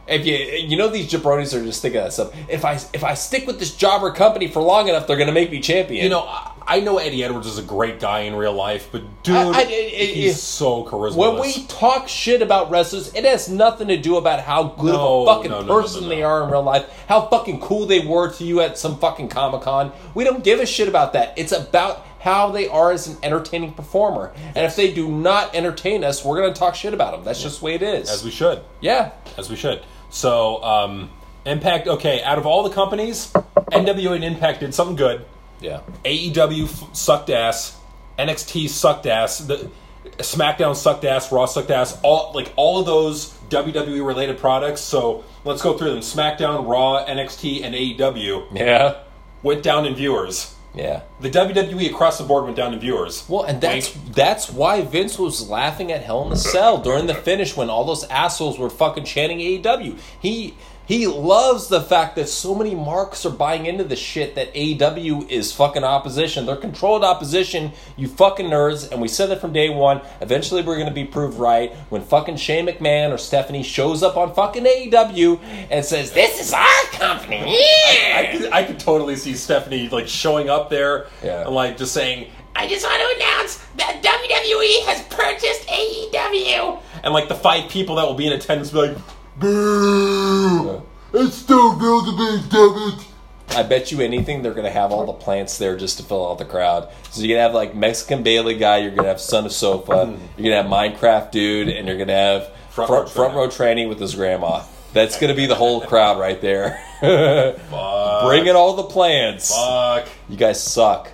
if 0.08 0.26
you 0.26 0.36
you 0.36 0.78
know 0.78 0.88
these 0.88 1.12
jabronis 1.12 1.54
are 1.54 1.64
just 1.64 1.82
thinking 1.82 2.00
of 2.00 2.06
that 2.06 2.14
stuff. 2.14 2.34
If 2.50 2.64
I 2.66 2.74
if 2.94 3.04
I 3.04 3.14
stick 3.14 3.46
with 3.48 3.60
this 3.60 3.76
jobber 3.76 4.12
company 4.12 4.48
for 4.48 4.62
long 4.62 4.88
enough, 4.88 5.08
they're 5.08 5.18
going 5.18 5.28
to 5.28 5.34
make 5.34 5.52
me 5.52 5.60
champion. 5.60 6.04
You 6.04 6.10
know, 6.10 6.22
I, 6.22 6.54
I 6.70 6.80
know 6.82 6.98
Eddie 6.98 7.24
Edwards 7.24 7.48
is 7.48 7.58
a 7.58 7.64
great 7.64 8.00
guy 8.00 8.22
in 8.22 8.36
real 8.36 8.52
life, 8.54 8.90
but 8.92 9.02
dude, 9.24 9.36
I- 9.36 9.62
I- 9.62 9.66
he's 9.66 10.42
so 10.42 10.84
charismatic. 10.84 11.16
when 11.16 11.40
we 11.40 11.66
talk 11.68 12.08
shit 12.10 12.42
about 12.42 12.70
wrestlers, 12.70 13.14
it 13.14 13.24
has 13.24 13.48
nothing 13.50 13.88
to 13.88 13.98
do 13.98 14.18
about 14.18 14.42
how 14.42 14.64
good 14.64 14.94
No, 14.94 15.22
of 15.22 15.28
a 15.28 15.36
fucking 15.36 15.52
no, 15.52 15.62
no, 15.62 15.82
person 15.82 16.10
they 16.10 16.24
are 16.24 16.44
in 16.44 16.50
real 16.52 16.64
life, 16.64 16.86
how 17.08 17.22
fucking 17.28 17.62
cool 17.62 17.86
they 17.86 18.06
were 18.06 18.32
to 18.34 18.44
you 18.44 18.60
at 18.62 18.78
some 18.78 18.98
fucking 19.00 19.30
Comic 19.30 19.62
Con. 19.62 19.92
We 20.14 20.24
don't 20.26 20.44
give 20.44 20.60
a 20.60 20.66
shit 20.66 20.88
about 20.90 21.14
that. 21.14 21.34
It's 21.38 21.54
about 21.54 22.06
how 22.20 22.52
they 22.52 22.68
are 22.68 22.92
as 22.92 23.08
an 23.08 23.18
entertaining 23.24 23.74
performer. 23.74 24.34
And 24.48 24.66
if 24.66 24.76
they 24.76 24.94
do 24.94 25.08
not 25.10 25.56
entertain 25.56 26.04
us, 26.04 26.26
we're 26.26 26.38
going 26.42 26.54
to 26.54 26.60
talk 26.60 26.76
shit 26.76 26.94
about 26.94 27.12
them. 27.14 27.24
That's 27.24 27.42
just 27.42 27.60
the 27.60 27.66
way 27.66 27.76
it 27.76 27.82
is. 27.84 28.10
as 28.10 28.26
we 28.26 28.32
should. 28.32 28.62
yeah. 28.82 29.12
as 29.38 29.50
we 29.50 29.56
should. 29.56 29.82
So, 30.10 30.64
um, 30.64 31.10
Impact, 31.46 31.88
okay, 31.88 32.22
out 32.24 32.38
of 32.38 32.46
all 32.46 32.64
the 32.64 32.70
companies, 32.70 33.32
NWA 33.34 34.16
and 34.16 34.24
Impact 34.24 34.60
did 34.60 34.74
something 34.74 34.96
good. 34.98 35.26
Yeah. 35.62 35.80
AEW 36.04 36.66
f- 36.66 36.94
sucked 36.96 37.30
ass. 37.30 37.78
NXT 38.20 38.68
sucked 38.70 39.06
ass. 39.06 39.40
The 39.40 39.70
SmackDown 40.18 40.76
sucked 40.76 41.06
ass. 41.06 41.32
Raw 41.32 41.46
sucked 41.46 41.72
ass. 41.72 41.98
All 42.04 42.32
like 42.34 42.52
all 42.58 42.80
of 42.80 42.86
those 42.86 43.34
WWE 43.50 44.06
related 44.06 44.38
products. 44.40 44.82
So 44.82 45.24
let's 45.46 45.62
go 45.62 45.78
through 45.78 45.92
them. 45.92 46.00
SmackDown, 46.00 46.68
Raw, 46.68 47.06
NXT, 47.06 47.64
and 47.64 47.74
AEW 47.74 48.48
Yeah. 48.54 48.96
went 49.44 49.64
down 49.64 49.86
in 49.86 49.96
viewers. 49.96 50.54
Yeah. 50.78 51.02
The 51.22 51.30
WWE 51.32 51.90
across 51.90 52.20
the 52.20 52.24
board 52.24 52.44
went 52.44 52.56
down 52.56 52.74
in 52.74 52.80
viewers. 52.80 53.28
Well, 53.28 53.44
and 53.44 53.60
that's 53.60 53.96
Wink. 53.96 54.16
that's 54.16 54.50
why 54.52 54.82
Vince 54.84 55.18
was 55.18 55.50
laughing 55.50 55.92
at 55.92 56.04
Hell 56.04 56.26
in 56.28 56.32
a 56.32 56.36
Cell 56.38 56.78
during 56.78 57.08
the 57.08 57.16
finish 57.16 57.58
when 57.58 57.70
all 57.70 57.84
those 57.84 58.04
assholes 58.06 58.60
were 58.60 58.70
fucking 58.70 59.04
chanting 59.06 59.40
AEW. 59.40 60.00
He 60.22 60.56
he 60.88 61.06
loves 61.06 61.68
the 61.68 61.82
fact 61.82 62.16
that 62.16 62.30
so 62.30 62.56
many 62.56 62.74
marks 62.74 63.26
are 63.26 63.30
buying 63.30 63.66
into 63.66 63.84
the 63.84 63.96
shit 63.98 64.36
that 64.36 64.54
AEW 64.54 65.30
is 65.30 65.52
fucking 65.52 65.84
opposition. 65.84 66.46
They're 66.46 66.56
controlled 66.56 67.04
opposition, 67.04 67.74
you 67.98 68.08
fucking 68.08 68.48
nerds, 68.48 68.90
and 68.92 69.02
we 69.02 69.10
said 69.10 69.28
that 69.32 69.42
from 69.42 69.52
day 69.52 69.70
one. 69.70 70.00
Eventually 70.22 70.62
we're 70.62 70.78
gonna 70.78 70.92
be 70.92 71.04
proved 71.06 71.38
right 71.38 71.74
when 71.90 72.02
fucking 72.02 72.38
Shane 72.38 72.68
McMahon 72.68 73.14
or 73.14 73.18
Stephanie 73.18 73.64
shows 73.64 74.02
up 74.02 74.16
on 74.16 74.34
fucking 74.34 74.64
AEW 74.66 75.40
and 75.70 75.84
says, 75.84 76.12
This 76.14 76.40
is 76.40 76.54
our 76.54 76.84
company. 76.94 77.38
I 77.38 78.22
Yeah. 78.22 78.32
could, 78.38 78.52
I 78.54 78.64
could 78.64 78.80
totally 78.80 79.18
see 79.18 79.34
Stephanie 79.36 79.90
like 79.90 80.08
showing 80.08 80.50
up 80.50 80.70
there 80.70 81.08
Yeah. 81.24 81.42
and 81.46 81.54
like 81.54 81.78
just 81.78 81.94
saying, 81.94 82.28
I 82.56 82.68
just 82.68 82.86
want 82.86 83.00
to 83.00 83.16
announce 83.24 83.58
that 83.76 84.02
WWE 84.02 84.86
has 84.86 85.02
purchased 85.10 85.68
AEW. 85.68 86.80
and 87.04 87.14
like 87.14 87.28
the 87.28 87.36
five 87.36 87.70
people 87.70 87.96
that 87.98 88.06
will 88.08 88.16
be 88.16 88.26
in 88.28 88.34
attendance 88.34 88.72
will 88.74 88.88
be 88.88 88.94
like, 88.94 89.04
Boo! 89.40 90.84
It's 91.14 91.36
still 91.36 91.74
real 91.76 92.02
to 92.04 92.50
damn 92.50 93.00
it! 93.00 93.06
I 93.50 93.64
bet 93.64 93.92
you 93.92 94.02
anything 94.02 94.42
they're 94.42 94.54
gonna 94.54 94.70
have 94.70 94.92
all 94.92 95.06
the 95.06 95.14
plants 95.14 95.58
there 95.58 95.78
just 95.78 95.98
to 95.98 96.04
fill 96.04 96.30
out 96.30 96.38
the 96.38 96.46
crowd. 96.46 96.90
So 97.12 97.22
you're 97.22 97.36
gonna 97.38 97.48
have 97.48 97.56
like 97.56 97.74
Mexican 97.76 98.22
Bayley 98.24 98.56
guy, 98.58 98.78
you're 98.80 98.92
gonna 98.92 99.08
have 99.08 99.22
Son 99.22 99.46
of 99.46 99.52
Sofa, 99.52 100.18
you're 100.38 100.52
gonna 100.56 100.62
have 100.64 100.72
Minecraft 100.72 101.32
dude, 101.32 101.70
and 101.70 101.88
you're 101.88 101.98
gonna 101.98 102.14
have 102.14 102.52
Front 102.72 102.90
front, 102.90 103.06
row 103.08 103.10
front, 103.10 103.34
tranny. 103.34 103.36
row 103.36 103.48
tranny 103.48 103.90
with 103.90 104.00
his 104.00 104.16
grandma. 104.16 104.64
That's 104.94 105.18
gonna 105.20 105.34
be 105.34 105.46
the 105.46 105.56
whole 105.56 105.82
crowd 105.82 106.20
right 106.20 106.40
there. 106.42 106.82
Bring 107.02 108.48
in 108.48 108.56
all 108.56 108.76
the 108.76 108.84
plants. 108.84 109.54
fuck. 109.56 110.08
You 110.30 110.38
guys 110.38 110.62
suck. 110.64 111.12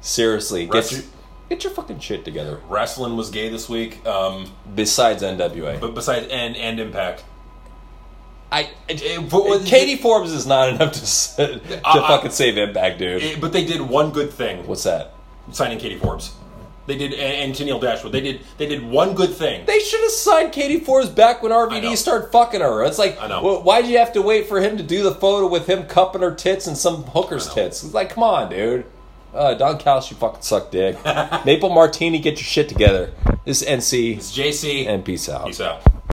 Seriously, 0.00 0.64
get 0.66 0.74
Rest- 0.74 0.92
your, 0.92 1.02
get 1.48 1.64
your 1.64 1.72
fucking 1.72 1.98
shit 1.98 2.24
together. 2.24 2.60
Wrestling 2.68 3.16
was 3.16 3.30
gay 3.30 3.48
this 3.48 3.68
week. 3.68 4.06
Um, 4.06 4.50
Besides 4.74 5.22
NWA, 5.22 5.80
but 5.80 5.94
besides 5.94 6.28
and 6.28 6.56
and 6.56 6.78
Impact. 6.78 7.24
I, 8.54 8.70
but- 9.30 9.64
Katie 9.64 9.96
Forbes 9.96 10.32
is 10.32 10.46
not 10.46 10.68
enough 10.68 10.92
to 10.92 11.00
to 11.60 11.80
I- 11.84 12.08
fucking 12.08 12.30
save 12.30 12.56
Impact, 12.58 12.98
dude. 12.98 13.22
It- 13.22 13.40
but 13.40 13.52
they 13.52 13.64
did 13.64 13.80
one 13.80 14.10
good 14.10 14.30
thing: 14.32 14.66
What's 14.66 14.84
that? 14.84 15.12
signing 15.52 15.78
Katie 15.78 15.98
Forbes. 15.98 16.34
They 16.86 16.98
did, 16.98 17.14
and, 17.14 17.20
and 17.22 17.54
Tennille 17.54 17.80
Dashwood. 17.80 18.12
They 18.12 18.20
did. 18.20 18.40
They 18.58 18.66
did 18.66 18.82
one 18.84 19.14
good 19.14 19.30
thing. 19.34 19.64
They 19.64 19.78
should 19.78 20.02
have 20.02 20.10
signed 20.10 20.52
Katie 20.52 20.80
Forbes 20.80 21.08
back 21.08 21.42
when 21.42 21.50
RVD 21.50 21.96
started 21.96 22.30
fucking 22.30 22.60
her. 22.60 22.84
It's 22.84 22.98
like, 22.98 23.18
I 23.20 23.26
know. 23.26 23.40
wh- 23.40 23.64
why'd 23.64 23.86
you 23.86 23.96
have 23.98 24.12
to 24.12 24.20
wait 24.22 24.48
for 24.48 24.60
him 24.60 24.76
to 24.76 24.82
do 24.82 25.02
the 25.02 25.14
photo 25.14 25.46
with 25.48 25.66
him 25.66 25.84
cupping 25.84 26.20
her 26.20 26.34
tits 26.34 26.66
and 26.66 26.76
some 26.76 27.04
hooker's 27.04 27.48
tits? 27.52 27.82
It's 27.84 27.94
like, 27.94 28.10
come 28.10 28.22
on, 28.22 28.50
dude. 28.50 28.84
Uh, 29.32 29.54
Don 29.54 29.78
Callis, 29.78 30.10
you 30.10 30.16
fucking 30.18 30.42
suck 30.42 30.70
dick. 30.70 30.96
Maple 31.46 31.70
Martini, 31.70 32.18
get 32.18 32.32
your 32.34 32.44
shit 32.44 32.68
together. 32.68 33.12
This 33.46 33.62
is 33.62 33.68
NC 33.68 34.16
It's 34.18 34.36
JC. 34.36 34.86
and 34.86 35.02
peace 35.04 35.26
out. 35.28 35.46
Peace 35.46 35.60
out. 35.62 35.82